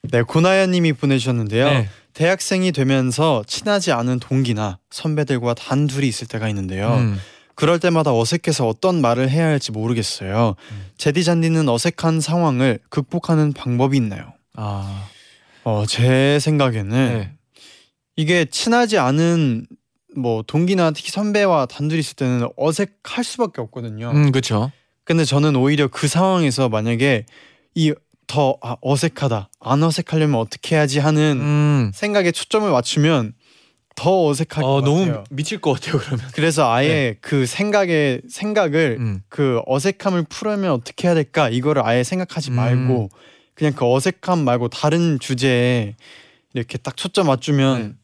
네, 0.10 0.22
고나야님이 0.24 0.94
보내주셨는데요. 0.94 1.66
네. 1.70 1.90
대학생이 2.14 2.72
되면서 2.72 3.44
친하지 3.46 3.92
않은 3.92 4.20
동기나 4.20 4.80
선배들과 4.90 5.54
단둘이 5.54 6.08
있을 6.08 6.26
때가 6.26 6.50
있는데요. 6.50 6.96
음. 6.96 7.20
그럴 7.54 7.80
때마다 7.80 8.16
어색해서 8.16 8.68
어떤 8.68 9.00
말을 9.00 9.30
해야 9.30 9.46
할지 9.46 9.72
모르겠어요. 9.72 10.56
음. 10.72 10.86
제디 10.98 11.24
잔디는 11.24 11.70
어색한 11.70 12.20
상황을 12.20 12.80
극복하는 12.90 13.54
방법이 13.54 13.96
있나요? 13.98 14.34
아, 14.56 15.08
어, 15.64 15.84
제 15.88 16.40
생각에는 16.40 16.90
네. 16.90 17.32
이게 18.16 18.46
친하지 18.46 18.98
않은 18.98 19.68
뭐 20.15 20.43
동기나 20.45 20.91
특히 20.91 21.12
선배와 21.12 21.65
단둘이 21.67 21.99
있을 21.99 22.15
때는 22.15 22.47
어색할 22.56 23.23
수밖에 23.23 23.62
없거든요. 23.62 24.12
음, 24.12 24.32
그렇죠. 24.32 24.71
근데 25.04 25.26
저는 25.26 25.56
오히려 25.56 25.88
그 25.88 26.08
상황에서 26.08 26.69
만약에 26.69 27.26
이 27.76 27.93
더 28.28 28.58
아, 28.62 28.78
어색하다 28.82 29.49
안 29.60 29.84
어색하려면 29.84 30.39
어떻게 30.39 30.76
해야지 30.76 30.99
하는 30.99 31.39
음. 31.39 31.91
생각에 31.93 32.32
초점을 32.32 32.69
맞추면 32.69 33.34
더 33.95 34.26
어색할 34.28 34.63
어, 34.63 34.67
것 34.76 34.84
너무 34.84 35.06
같아요. 35.06 35.23
미칠 35.30 35.60
것 35.60 35.73
같아요. 35.73 35.99
그러면. 36.02 36.26
그래서 36.34 36.71
아예 36.71 37.15
그 37.21 37.45
생각의 37.45 38.21
생각을 38.28 38.97
음. 38.99 39.21
그 39.30 39.62
어색함을 39.67 40.23
풀려면 40.30 40.71
어떻게 40.71 41.08
해야 41.08 41.13
될까 41.13 41.49
이거를 41.49 41.86
아예 41.86 42.04
생각하지 42.04 42.52
음. 42.52 42.56
말고 42.56 43.10
그냥 43.54 43.73
그 43.73 43.86
어색함 43.86 44.43
말고 44.45 44.69
다른 44.69 45.19
주제에 45.19 45.95
이렇게 46.56 46.80
딱 46.80 46.97
초점 46.97 47.28
맞추면 47.28 47.97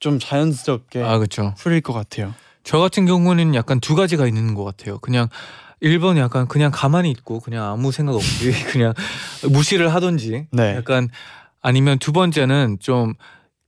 좀 0.00 0.18
자연스럽게 0.18 1.00
네. 1.00 1.04
아, 1.04 1.18
그렇죠. 1.18 1.54
풀릴 1.58 1.80
것 1.80 1.92
같아요. 1.92 2.34
저 2.64 2.78
같은 2.78 3.06
경우는 3.06 3.54
약간 3.54 3.80
두 3.80 3.94
가지가 3.94 4.26
있는 4.26 4.54
것 4.54 4.64
같아요. 4.64 4.98
그냥 4.98 5.28
1번 5.82 6.18
약간 6.18 6.48
그냥 6.48 6.70
가만히 6.72 7.10
있고 7.10 7.40
그냥 7.40 7.64
아무 7.64 7.92
생각 7.92 8.14
없이 8.14 8.50
그냥 8.72 8.94
무시를 9.48 9.94
하던지 9.94 10.46
네. 10.50 10.74
약간 10.76 11.08
아니면 11.60 11.98
두 11.98 12.12
번째는 12.12 12.78
좀 12.80 13.14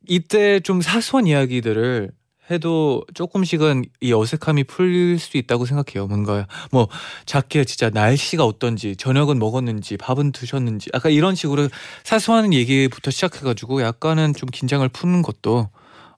이때 0.06 0.60
좀 0.60 0.80
사소한 0.80 1.26
이야기들을 1.26 2.10
해도 2.50 3.04
조금씩은 3.14 3.84
이 4.00 4.12
어색함이 4.12 4.64
풀릴 4.64 5.20
수 5.20 5.36
있다고 5.36 5.66
생각해요. 5.66 6.08
뭔가 6.08 6.48
뭐 6.72 6.88
작게 7.24 7.64
진짜 7.64 7.90
날씨가 7.90 8.44
어떤지 8.44 8.96
저녁은 8.96 9.38
먹었는지 9.38 9.96
밥은 9.96 10.32
드셨는지 10.32 10.90
약간 10.92 11.12
이런 11.12 11.36
식으로 11.36 11.68
사소한 12.02 12.52
얘기부터 12.52 13.12
시작해가지고 13.12 13.82
약간은 13.82 14.34
좀 14.34 14.48
긴장을 14.48 14.86
푸는 14.88 15.22
것도 15.22 15.70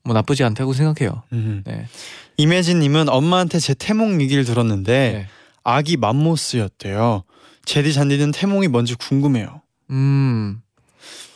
뭐 0.04 0.14
나쁘지 0.14 0.44
않다고 0.44 0.72
생각해요. 0.72 1.22
음. 1.32 1.62
네. 1.66 1.86
이매진님은 2.36 3.08
엄마한테 3.08 3.58
제 3.58 3.74
태몽 3.74 4.20
얘기를 4.20 4.44
들었는데 4.44 5.12
네. 5.12 5.26
아기 5.64 5.96
맘모스였대요. 5.96 7.24
제디 7.64 7.92
잔디는 7.92 8.32
태몽이 8.32 8.68
뭔지 8.68 8.94
궁금해요. 8.96 9.60
음, 9.90 10.60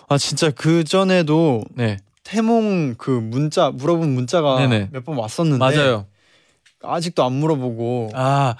아 0.08 0.18
진짜 0.18 0.50
그 0.50 0.82
전에도 0.82 1.62
네, 1.74 1.98
태몽 2.24 2.94
그 2.96 3.10
문자 3.10 3.70
물어본 3.70 4.08
문자가. 4.14 4.58
몇 4.90 5.04
번 5.04 5.16
왔었는데 5.18 5.58
맞아요. 5.58 6.06
아직도 6.82 7.24
안 7.24 7.32
물어보고 7.34 8.10
아, 8.14 8.56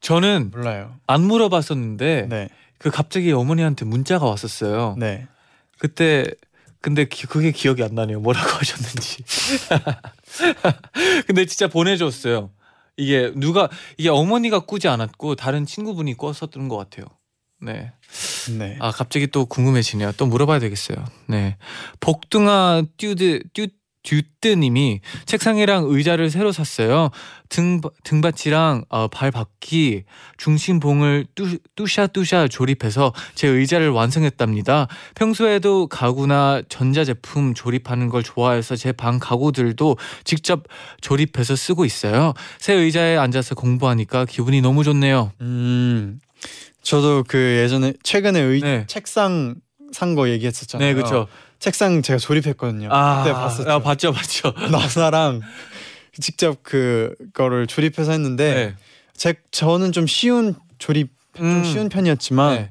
저는 0.00 0.50
몰라요. 0.52 0.94
안 1.06 1.22
물어봤었는데 1.22 2.26
네, 2.28 2.48
그 2.78 2.90
갑자기 2.90 3.30
어머니한테 3.32 3.84
문자가 3.84 4.26
왔었어요. 4.26 4.96
네. 4.98 5.26
그때 5.78 6.24
근데 6.84 7.06
기- 7.08 7.26
그게 7.26 7.50
기억이 7.50 7.82
안 7.82 7.94
나네요. 7.94 8.20
뭐라고 8.20 8.46
하셨는지. 8.60 9.24
근데 11.26 11.46
진짜 11.46 11.66
보내줬어요. 11.66 12.50
이게 12.98 13.32
누가 13.36 13.70
이게 13.96 14.10
어머니가 14.10 14.60
꾸지 14.60 14.86
않았고 14.88 15.34
다른 15.34 15.64
친구분이 15.64 16.14
꿨었던 16.18 16.68
것 16.68 16.76
같아요. 16.76 17.06
네. 17.62 17.90
네. 18.58 18.76
아 18.80 18.90
갑자기 18.90 19.26
또 19.28 19.46
궁금해지네요. 19.46 20.12
또 20.18 20.26
물어봐야 20.26 20.58
되겠어요. 20.58 21.02
네. 21.26 21.56
복숭아 22.00 22.82
듀드 22.98 23.40
듀 23.54 23.68
듀뜨님이 24.04 25.00
책상이랑 25.26 25.86
의자를 25.88 26.30
새로 26.30 26.52
샀어요. 26.52 27.10
등 27.48 27.80
등받이랑 28.04 28.84
어, 28.88 29.08
발바퀴 29.08 30.04
중심봉을 30.36 31.26
뚜, 31.34 31.58
뚜샤뚜샤 31.74 32.48
조립해서 32.48 33.12
제 33.34 33.48
의자를 33.48 33.90
완성했답니다. 33.90 34.86
평소에도 35.14 35.88
가구나 35.88 36.62
전자제품 36.68 37.54
조립하는 37.54 38.08
걸 38.08 38.22
좋아해서 38.22 38.76
제 38.76 38.92
방 38.92 39.18
가구들도 39.18 39.96
직접 40.22 40.64
조립해서 41.00 41.56
쓰고 41.56 41.84
있어요. 41.84 42.32
새 42.58 42.74
의자에 42.74 43.16
앉아서 43.16 43.54
공부하니까 43.56 44.24
기분이 44.24 44.60
너무 44.60 44.84
좋네요. 44.84 45.32
음, 45.40 46.20
저도 46.82 47.24
그 47.26 47.38
예전에 47.62 47.94
최근에 48.02 48.38
의, 48.40 48.60
네. 48.60 48.84
책상 48.86 49.56
산 49.92 50.14
거 50.14 50.28
얘기했었잖아요. 50.28 50.88
네, 50.88 50.94
그렇죠. 50.94 51.26
책상 51.58 52.02
제가 52.02 52.18
조립했거든요. 52.18 52.88
그때 52.88 53.32
봤었죠. 53.32 53.70
아, 53.70 53.78
봤죠, 53.78 54.12
봤죠. 54.12 54.52
나사랑 54.70 55.40
직접 56.20 56.62
그거를 56.62 57.66
조립해서 57.66 58.12
했는데 58.12 58.54
네. 58.54 58.74
제 59.14 59.34
저는 59.50 59.92
좀 59.92 60.06
쉬운 60.06 60.54
조립 60.78 61.10
좀 61.36 61.46
음. 61.46 61.64
쉬운 61.64 61.88
편이었지만 61.88 62.54
네. 62.56 62.70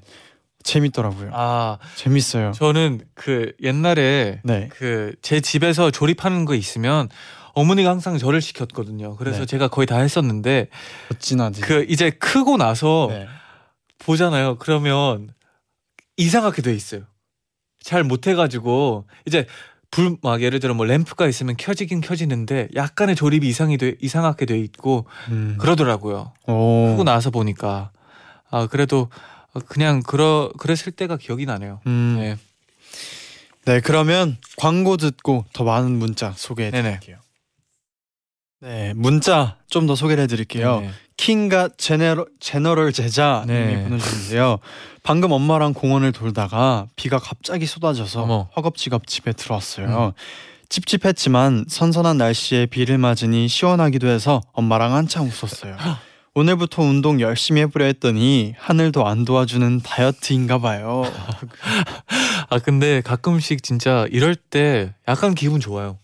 재밌더라고요. 0.63 1.32
아, 1.34 1.78
재밌어요. 1.96 2.52
저는 2.56 3.02
그 3.13 3.54
옛날에 3.62 4.39
네. 4.43 4.69
그제 4.69 5.41
집에서 5.41 5.91
조립하는 5.91 6.46
거 6.46 6.56
있으면 6.56 7.10
어머니가 7.54 7.89
항상 7.89 8.17
저를 8.17 8.41
시켰거든요. 8.41 9.15
그래서 9.17 9.39
네. 9.39 9.46
제가 9.46 9.67
거의 9.67 9.86
다 9.86 9.98
했었는데 10.00 10.69
어찌 11.12 11.36
나지. 11.36 11.62
그 11.62 11.86
이제 11.88 12.10
크고 12.10 12.58
나서 12.58 13.08
네. 13.10 13.28
보잖아요. 14.00 14.58
그러면 14.58 15.30
이상하게 16.17 16.62
돼 16.62 16.74
있어요. 16.74 17.02
잘 17.84 18.04
못 18.04 18.26
해가지고 18.28 19.06
이제 19.28 19.46
불 19.91 20.17
막 20.24 20.41
예를 20.41 20.60
들어 20.60 20.74
뭐 20.74 20.86
램프가 20.88 21.28
있으면 21.28 21.56
켜지긴 21.58 22.02
켜지는데 22.02 22.69
약간의 22.76 23.15
조립이 23.15 23.48
이상이 23.48 23.78
돼 23.78 23.96
이상하게 24.02 24.46
돼 24.48 24.58
있고 24.60 25.06
음. 25.30 25.56
그러더라고요. 25.60 26.34
오. 26.48 26.88
크고 26.91 27.04
나서 27.04 27.30
보니까 27.30 27.91
아 28.50 28.65
그래도 28.67 29.10
그냥 29.67 30.02
그러 30.02 30.52
그랬을 30.58 30.91
때가 30.93 31.17
기억이 31.17 31.46
나네요. 31.46 31.82
음. 31.86 32.15
네. 32.19 32.38
네, 33.65 33.80
그러면 33.82 34.38
광고 34.58 34.98
듣고 34.98 35.46
더 35.54 35.63
많은 35.63 35.91
문자 35.91 36.34
소개해 36.36 36.72
드릴게요. 36.72 37.17
네, 38.62 38.93
문자 38.96 39.58
좀 39.69 39.88
더 39.88 39.96
소개를 39.96 40.24
해 40.24 40.28
드릴게요. 40.28 40.82
네. 40.82 40.89
킹과 41.17 41.69
제너럴, 41.78 42.26
제너럴 42.39 42.91
제자님이 42.91 43.54
네. 43.76 43.84
보내주셨는데요. 43.84 44.60
방금 45.04 45.32
엄마랑 45.32 45.73
공원을 45.73 46.12
돌다가 46.12 46.88
비가 46.95 47.17
갑자기 47.19 47.65
쏟아져서 47.65 48.23
어머. 48.23 48.41
음. 48.41 48.45
허겁지겁 48.56 49.08
집에 49.08 49.34
들어왔어요. 49.34 50.13
찝찝했지만 50.69 51.65
선선한 51.67 52.17
날씨에 52.17 52.65
비를 52.65 52.97
맞으니 52.97 53.47
시원하기도 53.47 54.08
해서 54.08 54.41
엄마랑 54.54 54.93
한참 54.93 55.28
웃었어요. 55.28 55.76
오늘부터 56.36 56.82
운동 56.82 57.21
열심히 57.21 57.62
해보려 57.62 57.86
했더니 57.86 58.56
하늘도 58.58 59.06
안 59.06 59.23
도와주는 59.23 59.82
다이어트인가 59.82 60.58
봐요. 60.58 61.04
아 62.49 62.58
근데 62.58 63.02
가끔씩 63.02 63.62
진짜 63.62 64.08
이럴 64.10 64.36
때 64.36 64.95
약간 65.08 65.36
기분 65.36 65.60
좋아요. 65.60 65.99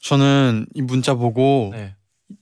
저는 0.00 0.64
이 0.74 0.80
문자 0.80 1.12
보고 1.12 1.72
네. 1.74 1.94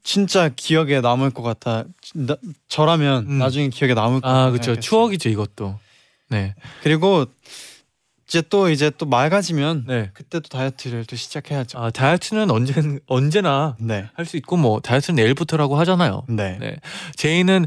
진짜 0.02 0.48
기억에 0.48 1.00
남을 1.00 1.30
것 1.30 1.42
같아. 1.42 1.84
나, 2.14 2.36
저라면 2.68 3.26
음. 3.28 3.38
나중에 3.38 3.68
기억에 3.68 3.94
남을 3.94 4.20
것 4.20 4.28
같아. 4.28 4.44
아 4.44 4.50
그렇죠. 4.50 4.76
추억이죠 4.78 5.28
이것도. 5.28 5.78
네. 6.30 6.54
그리고 6.82 7.26
이제 8.28 8.42
또 8.50 8.68
이제 8.68 8.90
또 8.98 9.06
맑아지면 9.06 9.84
네. 9.86 10.10
그때 10.12 10.40
또 10.40 10.48
다이어트를 10.48 11.06
또 11.06 11.16
시작해야죠. 11.16 11.78
아 11.78 11.90
다이어트는 11.90 12.50
언제 12.50 12.74
언제나 13.06 13.74
네. 13.80 14.06
할 14.14 14.26
수 14.26 14.36
있고 14.36 14.56
뭐 14.58 14.80
다이어트는 14.80 15.16
내일부터라고 15.16 15.76
하잖아요. 15.78 16.24
네. 16.28 16.58
네. 16.60 16.76
제이는 17.16 17.64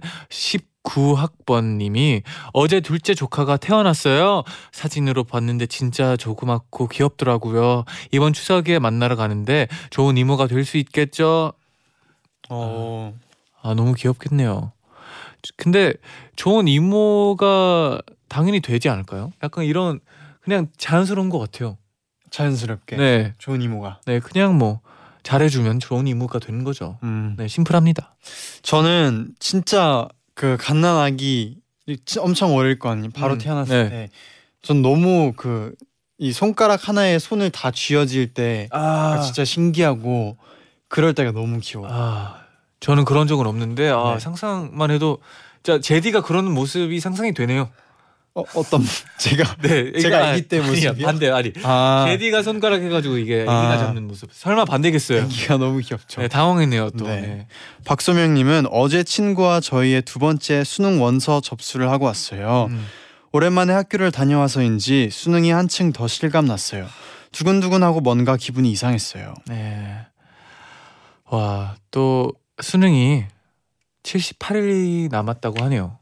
19학번 0.84 1.78
님이 1.78 2.22
어제 2.54 2.80
둘째 2.80 3.14
조카가 3.14 3.58
태어났어요. 3.58 4.44
사진으로 4.72 5.24
봤는데 5.24 5.66
진짜 5.66 6.16
조그맣고 6.16 6.88
귀엽더라고요. 6.90 7.86
이번 8.12 8.34
추석에 8.34 8.78
만나러 8.80 9.16
가는데 9.16 9.68
좋은 9.90 10.18
이모가 10.18 10.48
될 10.48 10.64
수 10.64 10.78
있겠죠? 10.78 11.54
어. 12.54 13.14
아 13.62 13.74
너무 13.74 13.94
귀엽겠네요. 13.94 14.72
근데 15.58 15.94
좋은 16.36 16.68
이모가 16.68 18.02
당연히 18.28 18.60
되지 18.62 18.90
않을까요? 18.90 19.32
약간 19.44 19.66
이런 19.66 20.00
그냥 20.42 20.68
자연스러운 20.78 21.30
것 21.30 21.40
같아요. 21.40 21.78
자연스럽게 22.30 22.96
네, 22.98 23.34
좋은 23.38 23.62
이모가. 23.62 24.02
네 24.06 24.20
그냥 24.20 24.58
뭐 24.58 24.82
잘해주면 25.24 25.80
좋은 25.80 26.08
이모가 26.08 26.40
되는 26.40 26.64
거죠. 26.64 26.98
음. 27.04 27.36
네, 27.38 27.48
심플합니다. 27.48 28.16
저는 28.62 29.34
진짜 29.40 30.08
그 30.34 30.58
갓난아기 30.60 31.58
치- 32.06 32.20
엄청 32.20 32.56
어릴 32.56 32.80
거 32.80 32.90
아니에요. 32.90 33.10
바로 33.12 33.34
음, 33.34 33.38
태어났을 33.40 33.84
네. 33.84 33.90
때. 33.90 34.10
전 34.62 34.82
너무 34.82 35.34
그 35.36 35.76
이 36.24 36.32
손가락 36.32 36.88
하나에 36.88 37.18
손을 37.18 37.50
다 37.50 37.72
쥐어질 37.72 38.36
때 38.36 38.68
아, 38.70 39.20
진짜 39.26 39.44
신기하고 39.44 40.38
그럴 40.88 41.16
때가 41.16 41.32
너무 41.32 41.60
귀여워. 41.60 41.88
요아 41.90 42.41
저는 42.82 43.06
그런 43.06 43.28
적은 43.28 43.48
없는데 43.48 43.90
아 43.90 44.16
네. 44.16 44.20
상상만 44.20 44.92
해도 44.92 45.20
진짜 45.64 45.80
제디가 45.80 46.22
그런 46.22 46.52
모습이 46.52 47.00
상상이 47.00 47.34
되네요. 47.34 47.70
어, 48.34 48.44
어떤 48.56 48.82
제가 49.20 49.56
네, 49.62 49.92
제가 50.00 50.30
아기 50.30 50.48
때 50.48 50.60
모습이요? 50.60 51.06
반대 51.06 51.30
아니. 51.30 51.54
아 51.64 52.06
제디가 52.08 52.44
손가락 52.44 52.82
해가지고 52.82 53.18
이게 53.18 53.46
아. 53.48 53.66
애기가 53.70 53.78
잡는 53.78 54.08
모습. 54.08 54.30
설마 54.34 54.66
반대겠어요? 54.66 55.24
애기가 55.24 55.58
너무 55.58 55.80
귀엽죠. 55.80 56.22
네, 56.22 56.28
당황했네요 56.28 56.90
또. 56.92 57.06
네. 57.06 57.22
네. 57.22 57.48
박소명님은 57.86 58.66
어제 58.72 59.04
친구와 59.04 59.60
저희의 59.60 60.02
두 60.02 60.18
번째 60.20 60.64
수능 60.64 61.02
원서 61.02 61.40
접수를 61.40 61.90
하고 61.92 62.06
왔어요. 62.06 62.68
음. 62.72 62.86
오랜만에 63.34 63.74
학교를 63.74 64.12
다녀와서인지 64.12 65.10
수능이 65.12 65.52
한층 65.52 65.94
더 65.94 66.08
실감 66.08 66.46
났어요. 66.46 66.88
두근두근하고 67.32 68.02
뭔가 68.02 68.36
기분이 68.38 68.72
이상했어요. 68.72 69.34
네. 69.48 69.98
와, 71.30 71.76
또 71.92 72.34
수능이 72.60 73.26
78일이 74.04 75.10
남았다고 75.10 75.64
하네요. 75.66 75.98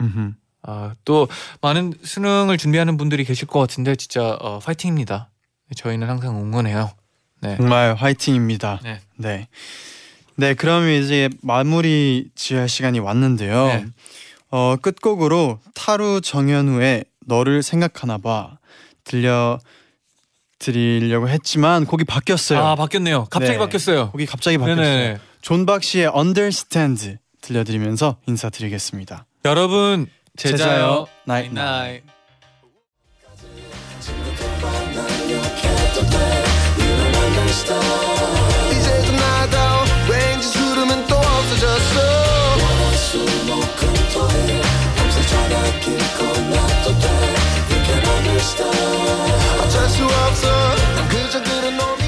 음흠. 0.00 0.32
아, 0.62 0.94
또 1.04 1.28
많은 1.62 1.94
수능을 2.02 2.58
준비하는 2.58 2.96
분들이 2.96 3.24
계실 3.24 3.46
것 3.46 3.60
같은데 3.60 3.96
진짜 3.96 4.36
어, 4.40 4.58
파이팅입니다. 4.58 5.30
저희는 5.74 6.08
항상 6.08 6.36
응원해요. 6.36 6.90
네. 7.40 7.56
정말 7.56 7.94
화이팅입니다. 7.94 8.80
네. 8.82 9.00
네. 9.16 9.48
네, 10.36 10.54
그러면 10.54 11.02
이제 11.02 11.28
마무리 11.42 12.30
지어야 12.34 12.62
할 12.62 12.68
시간이 12.68 12.98
왔는데요. 12.98 13.66
네. 13.66 13.86
어, 14.50 14.76
끝곡으로 14.76 15.60
타루 15.74 16.20
정현우의 16.20 17.04
너를 17.26 17.62
생각하나 17.62 18.18
봐 18.18 18.58
들려 19.04 19.58
드리려고 20.58 21.28
했지만 21.28 21.86
곡이 21.86 22.04
바뀌었어요. 22.04 22.58
아, 22.58 22.74
바뀌었네요. 22.74 23.26
갑자기 23.30 23.52
네. 23.52 23.58
바뀌었어요. 23.58 24.10
곡이 24.10 24.26
갑자기 24.26 24.58
바뀌었어요. 24.58 24.84
네네. 24.84 25.18
존박 25.40 25.82
씨의 25.82 26.10
Understand 26.14 27.16
들려드리면서 27.40 28.18
인사드리겠습니다. 28.26 29.26
여러분 29.44 30.06
제자요, 30.36 31.06
나잇 31.24 31.52
나이. 31.52 32.02
어쩔 49.62 49.88
수 49.88 50.04
없어. 50.04 50.74
난 50.96 51.08
그저 51.08 51.42
그런 51.42 51.76
놈. 51.76 51.99